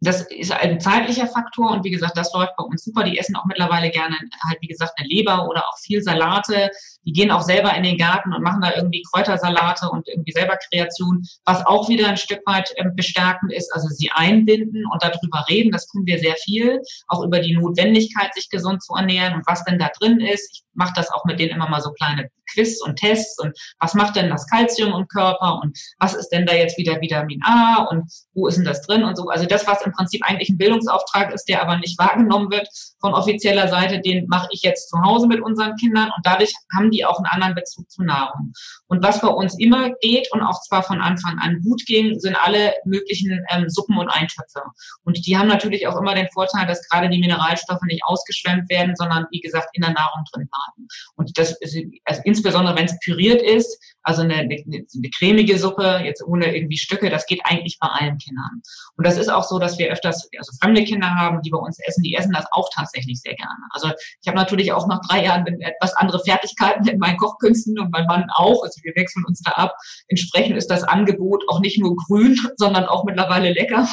[0.00, 3.04] das ist ein zeitlicher Faktor und wie gesagt, das läuft bei uns super.
[3.04, 4.16] Die essen auch mittlerweile gerne
[4.48, 6.70] halt, wie gesagt, eine Leber oder auch viel Salate.
[7.04, 10.58] Die gehen auch selber in den Garten und machen da irgendwie Kräutersalate und irgendwie selber
[10.70, 13.72] Kreation, was auch wieder ein Stück weit ähm, bestärkend ist.
[13.74, 16.80] Also sie einbinden und darüber reden, das tun wir sehr viel.
[17.08, 20.50] Auch über die Notwendigkeit, sich gesund zu ernähren und was denn da drin ist.
[20.52, 23.94] Ich mache das auch mit denen immer mal so kleine Quiz und Tests und was
[23.94, 27.86] macht denn das Kalzium im Körper und was ist denn da jetzt wieder Vitamin A
[27.90, 29.28] und wo ist denn das drin und so.
[29.28, 32.68] Also das, was im Prinzip eigentlich ein Bildungsauftrag ist, der aber nicht wahrgenommen wird
[33.00, 36.89] von offizieller Seite, den mache ich jetzt zu Hause mit unseren Kindern und dadurch haben
[36.90, 38.52] die auch einen anderen Bezug zu Nahrung.
[38.86, 42.36] Und was bei uns immer geht und auch zwar von Anfang an gut ging, sind
[42.36, 44.62] alle möglichen ähm, Suppen und Eintöpfe.
[45.04, 48.94] Und die haben natürlich auch immer den Vorteil, dass gerade die Mineralstoffe nicht ausgeschwemmt werden,
[48.96, 50.88] sondern wie gesagt in der Nahrung drin bleiben.
[51.16, 56.00] Und das ist also insbesondere wenn es püriert ist, also eine, eine, eine cremige Suppe,
[56.04, 58.62] jetzt ohne irgendwie Stücke, das geht eigentlich bei allen Kindern.
[58.96, 61.78] Und das ist auch so, dass wir öfters also fremde Kinder haben, die bei uns
[61.86, 63.58] essen, die essen das auch tatsächlich sehr gerne.
[63.70, 63.90] Also
[64.20, 68.06] ich habe natürlich auch nach drei Jahren etwas andere Fertigkeiten in meinen Kochkünsten und mein
[68.06, 68.62] Mann auch.
[68.62, 69.76] Also wir wechseln uns da ab.
[70.08, 73.88] Entsprechend ist das Angebot auch nicht nur grün, sondern auch mittlerweile lecker.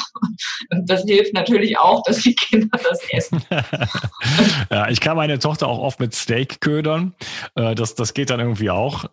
[0.70, 3.42] Und das hilft natürlich auch, dass die Kinder das essen.
[4.70, 7.14] ja, ich kann meine Tochter auch oft mit Steak ködern.
[7.54, 9.04] Äh, das, das geht dann irgendwie auch.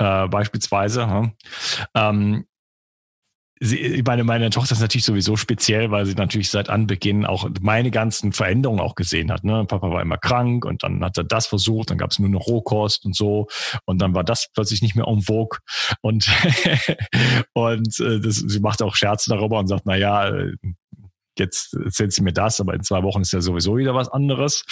[0.00, 1.06] Äh, beispielsweise.
[1.10, 1.32] Hm.
[1.94, 2.46] Ähm,
[3.60, 7.90] sie, meine, meine Tochter ist natürlich sowieso speziell, weil sie natürlich seit Anbeginn auch meine
[7.90, 9.44] ganzen Veränderungen auch gesehen hat.
[9.44, 9.66] Ne?
[9.66, 12.46] Papa war immer krank und dann hat er das versucht, dann gab es nur noch
[12.46, 13.48] Rohkost und so
[13.84, 15.58] und dann war das plötzlich nicht mehr en vogue
[16.00, 16.26] und,
[17.52, 20.54] und äh, das, sie macht auch Scherze darüber und sagt, na ja, äh,
[21.38, 24.64] jetzt erzählt sie mir das, aber in zwei Wochen ist ja sowieso wieder was anderes.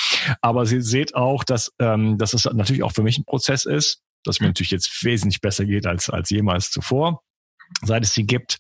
[0.43, 4.03] Aber sie seht auch, dass, ähm, dass es natürlich auch für mich ein Prozess ist,
[4.25, 7.23] dass mir natürlich jetzt wesentlich besser geht als, als jemals zuvor
[7.83, 8.59] seit es sie gibt.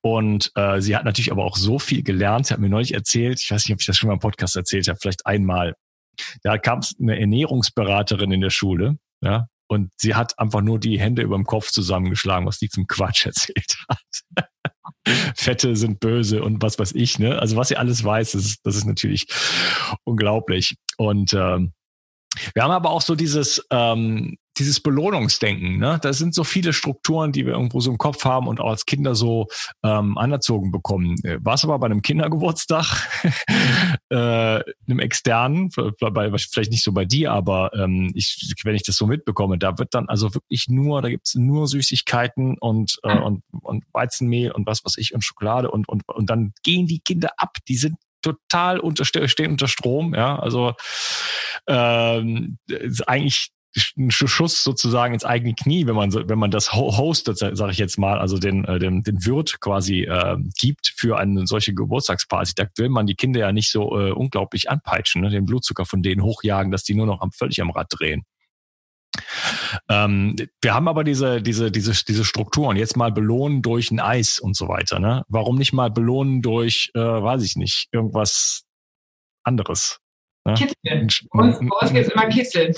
[0.00, 2.46] Und äh, sie hat natürlich aber auch so viel gelernt.
[2.46, 4.56] Sie hat mir neulich erzählt, ich weiß nicht, ob ich das schon mal im Podcast
[4.56, 5.76] erzählt habe, vielleicht einmal.
[6.42, 11.22] Da kam eine Ernährungsberaterin in der Schule, ja, und sie hat einfach nur die Hände
[11.22, 14.46] über dem Kopf zusammengeschlagen, was die zum Quatsch erzählt hat.
[15.36, 17.38] Fette sind böse und was weiß ich, ne?
[17.38, 19.26] Also was sie alles weiß, das ist, das ist natürlich
[20.04, 20.76] unglaublich.
[20.96, 21.72] Und ähm,
[22.54, 25.78] wir haben aber auch so dieses, ähm, dieses Belohnungsdenken.
[25.78, 25.98] Ne?
[26.02, 28.84] Das sind so viele Strukturen, die wir irgendwo so im Kopf haben und auch als
[28.84, 29.48] Kinder so
[29.82, 31.16] ähm, anerzogen bekommen.
[31.24, 33.08] Äh, War es aber bei einem Kindergeburtstag,
[34.10, 39.06] äh, einem externen, vielleicht nicht so bei dir, aber ähm, ich, wenn ich das so
[39.06, 43.84] mitbekomme, da wird dann also wirklich nur, da gibt's nur Süßigkeiten und, äh, und, und
[43.92, 47.56] Weizenmehl und was weiß ich und Schokolade und, und, und dann gehen die Kinder ab.
[47.66, 50.38] Die sind total unter, stehen unter Strom, ja.
[50.38, 50.74] Also
[51.66, 52.58] ähm,
[53.06, 53.50] eigentlich
[53.96, 57.98] ein Schuss sozusagen ins eigene Knie, wenn man wenn man das hostet, sage ich jetzt
[57.98, 62.52] mal, also den äh, den, den Wirt quasi äh, gibt für eine solche Geburtstagsparty.
[62.56, 65.30] Da will man die Kinder ja nicht so äh, unglaublich anpeitschen, ne?
[65.30, 68.24] den Blutzucker von denen hochjagen, dass die nur noch am, völlig am Rad drehen.
[69.88, 72.76] Ähm, wir haben aber diese, diese, diese, diese Strukturen.
[72.76, 74.98] Jetzt mal belohnen durch ein Eis und so weiter.
[74.98, 75.24] Ne?
[75.28, 78.64] Warum nicht mal belohnen durch, äh, weiß ich nicht, irgendwas
[79.44, 80.00] anderes?
[80.50, 80.54] Ne?
[80.54, 81.08] Kitzeln.
[81.32, 82.74] Bei uns, bei uns gibt es immer Kitzeln.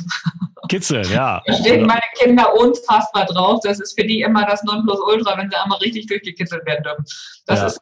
[0.69, 1.43] Kitzeln, ja.
[1.47, 3.61] Da stehen meine Kinder unfassbar drauf.
[3.63, 7.05] Das ist für die immer das Nonplusultra, wenn sie einmal richtig durchgekitzelt werden dürfen.
[7.47, 7.67] Das ja.
[7.67, 7.81] ist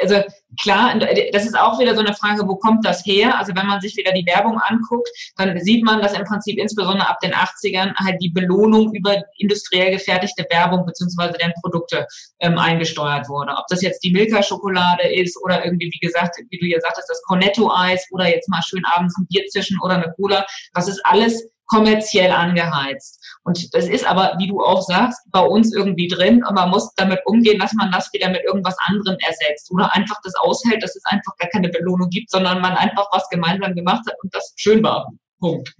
[0.00, 0.22] also
[0.60, 0.98] klar,
[1.32, 3.38] das ist auch wieder so eine Frage, wo kommt das her?
[3.38, 7.08] Also wenn man sich wieder die Werbung anguckt, dann sieht man, dass im Prinzip insbesondere
[7.08, 12.06] ab den 80ern halt die Belohnung über industriell gefertigte Werbung beziehungsweise deren Produkte
[12.40, 13.52] ähm, eingesteuert wurde.
[13.52, 17.22] Ob das jetzt die Milka-Schokolade ist oder irgendwie, wie gesagt, wie du ja sagtest, das
[17.22, 21.50] Cornetto-Eis oder jetzt mal schön abends ein Bier zischen oder eine Cola, das ist alles
[21.68, 23.22] kommerziell angeheizt.
[23.44, 26.92] Und das ist aber, wie du auch sagst, bei uns irgendwie drin und man muss
[26.96, 30.96] damit umgehen, dass man das wieder mit irgendwas anderem ersetzt oder einfach das aushält, dass
[30.96, 34.54] es einfach gar keine Belohnung gibt, sondern man einfach was gemeinsam gemacht hat und das
[34.56, 35.08] schön war.
[35.38, 35.74] Punkt.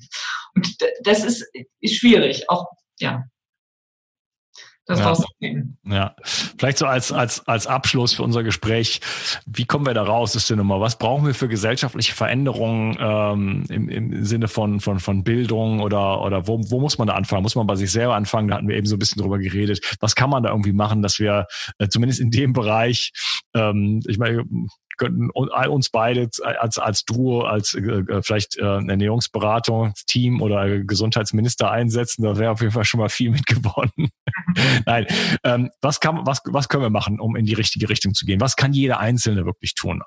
[0.54, 1.44] Und das ist,
[1.80, 2.48] ist schwierig.
[2.48, 2.66] Auch,
[3.00, 3.24] ja.
[4.88, 5.08] Das ja.
[5.08, 5.78] rauszufinden.
[5.84, 6.16] Ja,
[6.58, 9.00] vielleicht so als, als, als Abschluss für unser Gespräch,
[9.46, 10.80] wie kommen wir da raus, ist die Nummer?
[10.80, 16.22] Was brauchen wir für gesellschaftliche Veränderungen ähm, im, im Sinne von, von, von Bildung oder,
[16.22, 17.42] oder wo, wo muss man da anfangen?
[17.42, 18.48] Muss man bei sich selber anfangen?
[18.48, 19.96] Da hatten wir eben so ein bisschen drüber geredet.
[20.00, 21.46] Was kann man da irgendwie machen, dass wir
[21.78, 23.12] äh, zumindest in dem Bereich,
[23.54, 24.44] ähm, ich meine,
[24.98, 32.22] könnten uns beide als, als Duo, als äh, äh vielleicht äh, Ernährungsberatungsteam oder Gesundheitsminister einsetzen.
[32.22, 34.10] Da wäre auf jeden Fall schon mal viel mitgewonnen.
[34.86, 35.06] Nein,
[35.44, 38.40] ähm, was, kann, was, was können wir machen, um in die richtige Richtung zu gehen?
[38.40, 40.02] Was kann jeder Einzelne wirklich tun?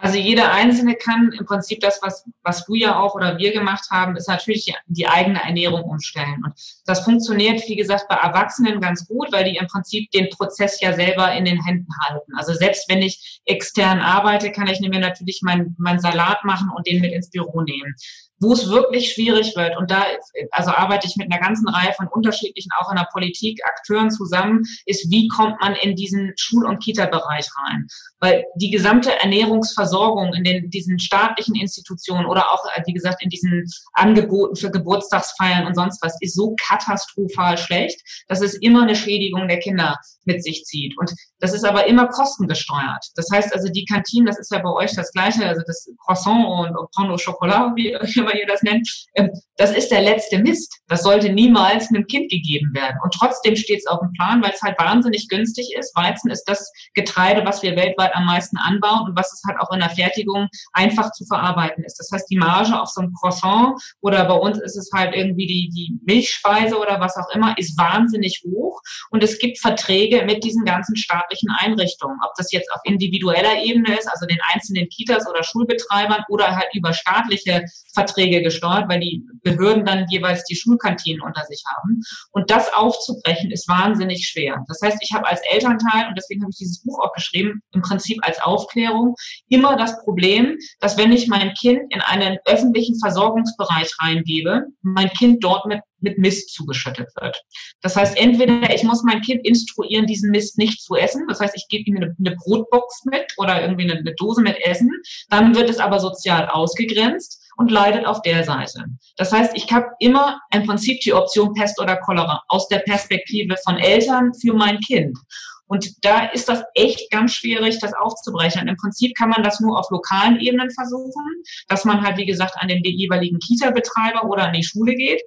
[0.00, 3.88] Also jeder Einzelne kann im Prinzip das, was, was du ja auch oder wir gemacht
[3.90, 6.40] haben, ist natürlich die, eigene Ernährung umstellen.
[6.44, 6.52] Und
[6.86, 10.92] das funktioniert, wie gesagt, bei Erwachsenen ganz gut, weil die im Prinzip den Prozess ja
[10.92, 12.32] selber in den Händen halten.
[12.36, 16.86] Also selbst wenn ich extern arbeite, kann ich mir natürlich meinen mein Salat machen und
[16.86, 17.96] den mit ins Büro nehmen
[18.40, 19.76] wo es wirklich schwierig wird.
[19.76, 20.04] Und da
[20.52, 24.64] also arbeite ich mit einer ganzen Reihe von unterschiedlichen, auch in der Politik, Akteuren zusammen,
[24.86, 27.86] ist, wie kommt man in diesen Schul- und Kita-Bereich rein?
[28.20, 33.30] Weil die gesamte Ernährungsversorgung in den, diesen staatlichen Institutionen oder auch, äh, wie gesagt, in
[33.30, 38.96] diesen Angeboten für Geburtstagsfeiern und sonst was, ist so katastrophal schlecht, dass es immer eine
[38.96, 40.96] Schädigung der Kinder mit sich zieht.
[40.98, 43.04] Und das ist aber immer kostengesteuert.
[43.16, 46.44] Das heißt also, die Kantinen, das ist ja bei euch das Gleiche, also das Croissant
[46.46, 47.92] und Pain au Chocolat, wie
[48.28, 50.72] man ihr das nennt, ähm, das ist der letzte Mist.
[50.86, 52.96] Das sollte niemals einem Kind gegeben werden.
[53.02, 55.94] Und trotzdem steht es auf dem Plan, weil es halt wahnsinnig günstig ist.
[55.96, 59.72] Weizen ist das Getreide, was wir weltweit am meisten anbauen und was es halt auch
[59.72, 61.98] in der Fertigung einfach zu verarbeiten ist.
[61.98, 65.46] Das heißt, die Marge auf so einem Croissant oder bei uns ist es halt irgendwie
[65.46, 68.80] die, die Milchspeise oder was auch immer, ist wahnsinnig hoch.
[69.10, 72.18] Und es gibt Verträge mit diesen ganzen staatlichen Einrichtungen.
[72.24, 76.68] Ob das jetzt auf individueller Ebene ist, also den einzelnen Kitas oder Schulbetreibern oder halt
[76.74, 82.00] über staatliche Verträge gesteuert, weil die Behörden dann jeweils die Schulkantinen unter sich haben.
[82.32, 84.64] Und das aufzubrechen ist wahnsinnig schwer.
[84.68, 87.82] Das heißt, ich habe als Elternteil, und deswegen habe ich dieses Buch auch geschrieben, im
[87.82, 89.14] Prinzip als Aufklärung,
[89.48, 95.44] immer das Problem, dass wenn ich mein Kind in einen öffentlichen Versorgungsbereich reingebe, mein Kind
[95.44, 97.42] dort mit mit Mist zugeschüttet wird.
[97.82, 101.26] Das heißt, entweder ich muss mein Kind instruieren, diesen Mist nicht zu essen.
[101.28, 104.56] Das heißt, ich gebe ihm eine, eine Brotbox mit oder irgendwie eine, eine Dose mit
[104.64, 104.90] Essen.
[105.28, 108.84] Dann wird es aber sozial ausgegrenzt und leidet auf der Seite.
[109.16, 113.56] Das heißt, ich habe immer im Prinzip die Option Pest oder Cholera aus der Perspektive
[113.64, 115.18] von Eltern für mein Kind.
[115.66, 118.68] Und da ist das echt ganz schwierig, das aufzubrechen.
[118.68, 121.24] Im Prinzip kann man das nur auf lokalen Ebenen versuchen,
[121.68, 125.20] dass man halt, wie gesagt, an den jeweiligen Kita-Betreiber oder an die Schule geht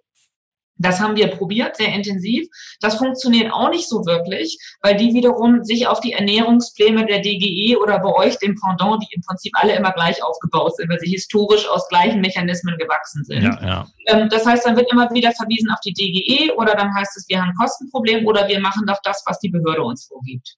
[0.78, 2.48] das haben wir probiert, sehr intensiv.
[2.80, 7.78] Das funktioniert auch nicht so wirklich, weil die wiederum sich auf die Ernährungspläne der DGE
[7.78, 11.12] oder bei euch dem Pendant, die im Prinzip alle immer gleich aufgebaut sind, weil sie
[11.12, 13.44] historisch aus gleichen Mechanismen gewachsen sind.
[13.44, 13.88] Ja, ja.
[14.08, 17.28] Ähm, das heißt, dann wird immer wieder verwiesen auf die DGE oder dann heißt es,
[17.30, 20.58] wir haben ein Kostenproblem oder wir machen doch das, was die Behörde uns vorgibt.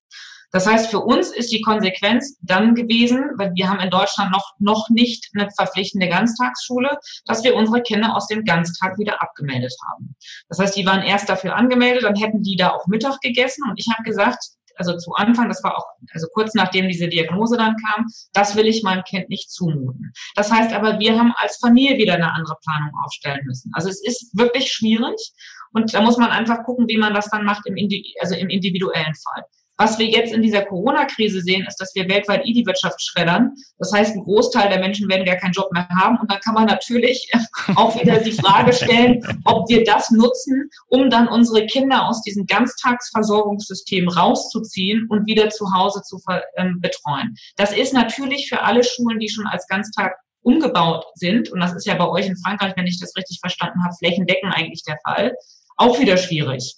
[0.54, 4.54] Das heißt, für uns ist die Konsequenz dann gewesen, weil wir haben in Deutschland noch,
[4.60, 10.16] noch nicht eine verpflichtende Ganztagsschule, dass wir unsere Kinder aus dem Ganztag wieder abgemeldet haben.
[10.49, 13.80] Das heißt, die waren erst dafür angemeldet, dann hätten die da auch Mittag gegessen und
[13.80, 14.43] ich habe gesagt,
[14.76, 18.68] also zu Anfang, das war auch, also kurz nachdem diese Diagnose dann kam, das will
[18.68, 20.14] ich meinem Kind nicht zumuten.
[20.36, 23.72] Das heißt aber, wir haben als Familie wieder eine andere Planung aufstellen müssen.
[23.74, 25.34] Also es ist wirklich schwierig
[25.74, 27.76] und da muss man einfach gucken, wie man das dann macht im,
[28.20, 29.43] also im individuellen Fall.
[29.78, 33.53] Was wir jetzt in dieser Corona-Krise sehen, ist, dass wir weltweit eh die Wirtschaft schreddern.
[33.80, 36.19] Das heißt, ein Großteil der Menschen werden gar keinen Job mehr haben.
[36.19, 37.30] Und dann kann man natürlich
[37.76, 42.45] auch wieder die Frage stellen, ob wir das nutzen, um dann unsere Kinder aus diesem
[42.45, 46.19] Ganztagsversorgungssystem rauszuziehen und wieder zu Hause zu
[46.57, 47.36] ähm, betreuen.
[47.57, 51.86] Das ist natürlich für alle Schulen, die schon als Ganztag umgebaut sind, und das ist
[51.86, 55.34] ja bei euch in Frankreich, wenn ich das richtig verstanden habe, flächendeckend eigentlich der Fall,
[55.78, 56.76] auch wieder schwierig.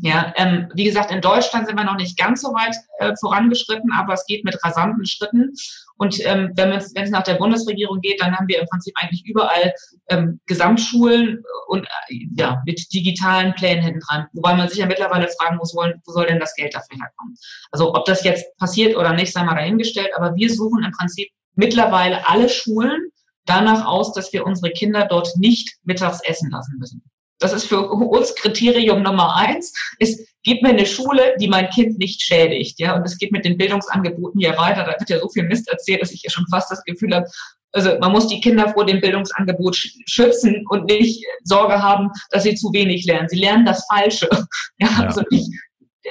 [0.00, 3.92] Ja, ähm, wie gesagt, in Deutschland sind wir noch nicht ganz so weit äh, vorangeschritten,
[3.92, 5.52] aber es geht mit rasanten Schritten.
[5.98, 9.72] Und ähm, wenn es nach der Bundesregierung geht, dann haben wir im Prinzip eigentlich überall
[10.08, 14.26] ähm, Gesamtschulen und äh, ja mit digitalen Plänen hinten dran.
[14.32, 17.36] Wobei man sich ja mittlerweile fragen muss, wo, wo soll denn das Geld dafür herkommen?
[17.70, 20.10] Also ob das jetzt passiert oder nicht, sei mal dahingestellt.
[20.16, 23.10] Aber wir suchen im Prinzip mittlerweile alle Schulen
[23.44, 27.02] danach aus, dass wir unsere Kinder dort nicht mittags essen lassen müssen.
[27.42, 31.98] Das ist für uns Kriterium Nummer eins, ist, gib mir eine Schule, die mein Kind
[31.98, 32.78] nicht schädigt.
[32.78, 34.84] Ja, und es geht mit den Bildungsangeboten ja weiter.
[34.84, 37.26] Da wird ja so viel Mist erzählt, dass ich ja schon fast das Gefühl habe,
[37.72, 39.76] also man muss die Kinder vor dem Bildungsangebot
[40.06, 43.28] schützen und nicht Sorge haben, dass sie zu wenig lernen.
[43.28, 44.28] Sie lernen das Falsche.
[44.78, 45.06] Ja, ja.
[45.06, 45.48] Also nicht,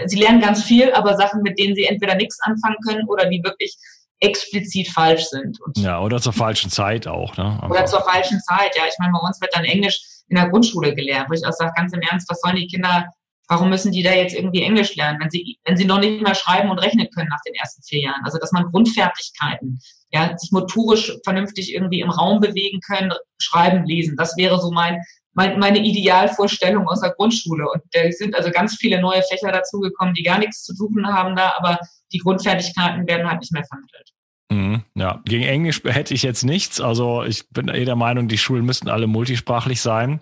[0.06, 3.44] sie lernen ganz viel, aber Sachen, mit denen sie entweder nichts anfangen können oder die
[3.44, 3.76] wirklich
[4.22, 5.60] explizit falsch sind.
[5.62, 7.36] Und ja, oder zur falschen Zeit auch.
[7.36, 7.60] Ne?
[7.70, 8.84] Oder zur falschen Zeit, ja.
[8.88, 10.00] Ich meine, bei uns wird dann Englisch
[10.32, 13.06] in der Grundschule gelernt, wo ich auch sage, ganz im Ernst, was sollen die Kinder
[13.52, 16.36] Warum müssen die da jetzt irgendwie Englisch lernen, wenn sie, wenn sie noch nicht mal
[16.36, 18.22] schreiben und rechnen können nach den ersten vier Jahren?
[18.24, 19.78] Also, dass man Grundfertigkeiten,
[20.12, 24.16] ja, sich motorisch vernünftig irgendwie im Raum bewegen können, schreiben, lesen.
[24.16, 25.02] Das wäre so mein,
[25.34, 27.70] mein meine Idealvorstellung aus der Grundschule.
[27.70, 31.36] Und da sind also ganz viele neue Fächer dazugekommen, die gar nichts zu suchen haben
[31.36, 31.78] da, aber
[32.14, 34.12] die Grundfertigkeiten werden halt nicht mehr vermittelt.
[34.52, 36.82] Mhm, ja, gegen Englisch hätte ich jetzt nichts.
[36.82, 40.20] Also ich bin eh der Meinung, die Schulen müssten alle multisprachlich sein.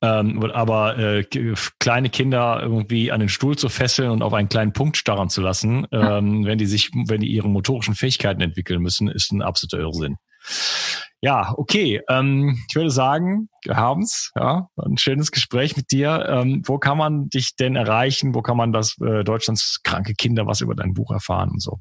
[0.00, 1.24] Ähm, aber äh,
[1.78, 5.42] kleine Kinder irgendwie an den Stuhl zu fesseln und auf einen kleinen Punkt starren zu
[5.42, 9.80] lassen, ähm, wenn die sich, wenn die ihre motorischen Fähigkeiten entwickeln müssen, ist ein absoluter
[9.80, 10.16] Irrsinn.
[11.20, 12.00] Ja, okay.
[12.08, 14.32] Ähm, ich würde sagen, wir haben's.
[14.36, 16.24] Ja, ein schönes Gespräch mit dir.
[16.30, 18.34] Ähm, wo kann man dich denn erreichen?
[18.34, 21.80] Wo kann man das äh, Deutschlands kranke Kinder was über dein Buch erfahren und so?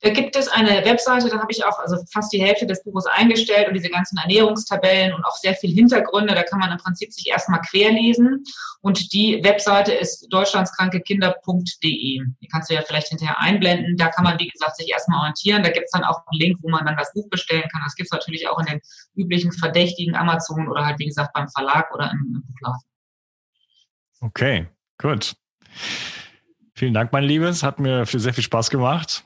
[0.00, 3.06] Da gibt es eine Webseite, da habe ich auch also fast die Hälfte des Buches
[3.06, 6.36] eingestellt und diese ganzen Ernährungstabellen und auch sehr viel Hintergründe.
[6.36, 8.44] Da kann man im Prinzip sich erstmal querlesen.
[8.80, 12.20] Und die Webseite ist deutschlandskrankekinder.de.
[12.40, 13.96] Die kannst du ja vielleicht hinterher einblenden.
[13.96, 15.64] Da kann man, wie gesagt, sich erstmal orientieren.
[15.64, 17.82] Da gibt es dann auch einen Link, wo man dann das Buch bestellen kann.
[17.84, 18.80] Das gibt es natürlich auch in den
[19.16, 22.82] üblichen verdächtigen Amazon oder halt, wie gesagt, beim Verlag oder im, im Buchladen.
[24.20, 25.34] Okay, gut.
[26.74, 27.64] Vielen Dank, mein Liebes.
[27.64, 29.24] Hat mir sehr viel Spaß gemacht.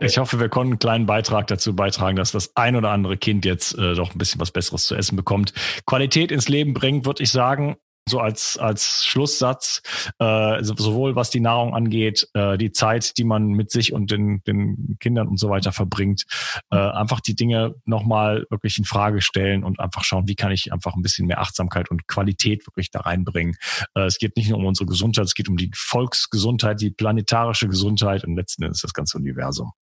[0.00, 3.44] Ich hoffe, wir konnten einen kleinen Beitrag dazu beitragen, dass das ein oder andere Kind
[3.44, 5.52] jetzt äh, doch ein bisschen was Besseres zu essen bekommt.
[5.86, 7.76] Qualität ins Leben bringt, würde ich sagen
[8.08, 9.82] so als, als Schlusssatz,
[10.18, 14.42] äh, sowohl was die Nahrung angeht, äh, die Zeit, die man mit sich und den,
[14.44, 16.24] den Kindern und so weiter verbringt,
[16.70, 20.72] äh, einfach die Dinge nochmal wirklich in Frage stellen und einfach schauen, wie kann ich
[20.72, 23.56] einfach ein bisschen mehr Achtsamkeit und Qualität wirklich da reinbringen.
[23.94, 27.68] Äh, es geht nicht nur um unsere Gesundheit, es geht um die Volksgesundheit, die planetarische
[27.68, 29.72] Gesundheit und letzten Endes das ganze Universum.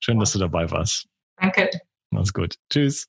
[0.00, 1.06] Schön, dass du dabei warst.
[1.40, 1.70] Danke.
[2.10, 2.56] Mach's gut.
[2.70, 3.08] Tschüss.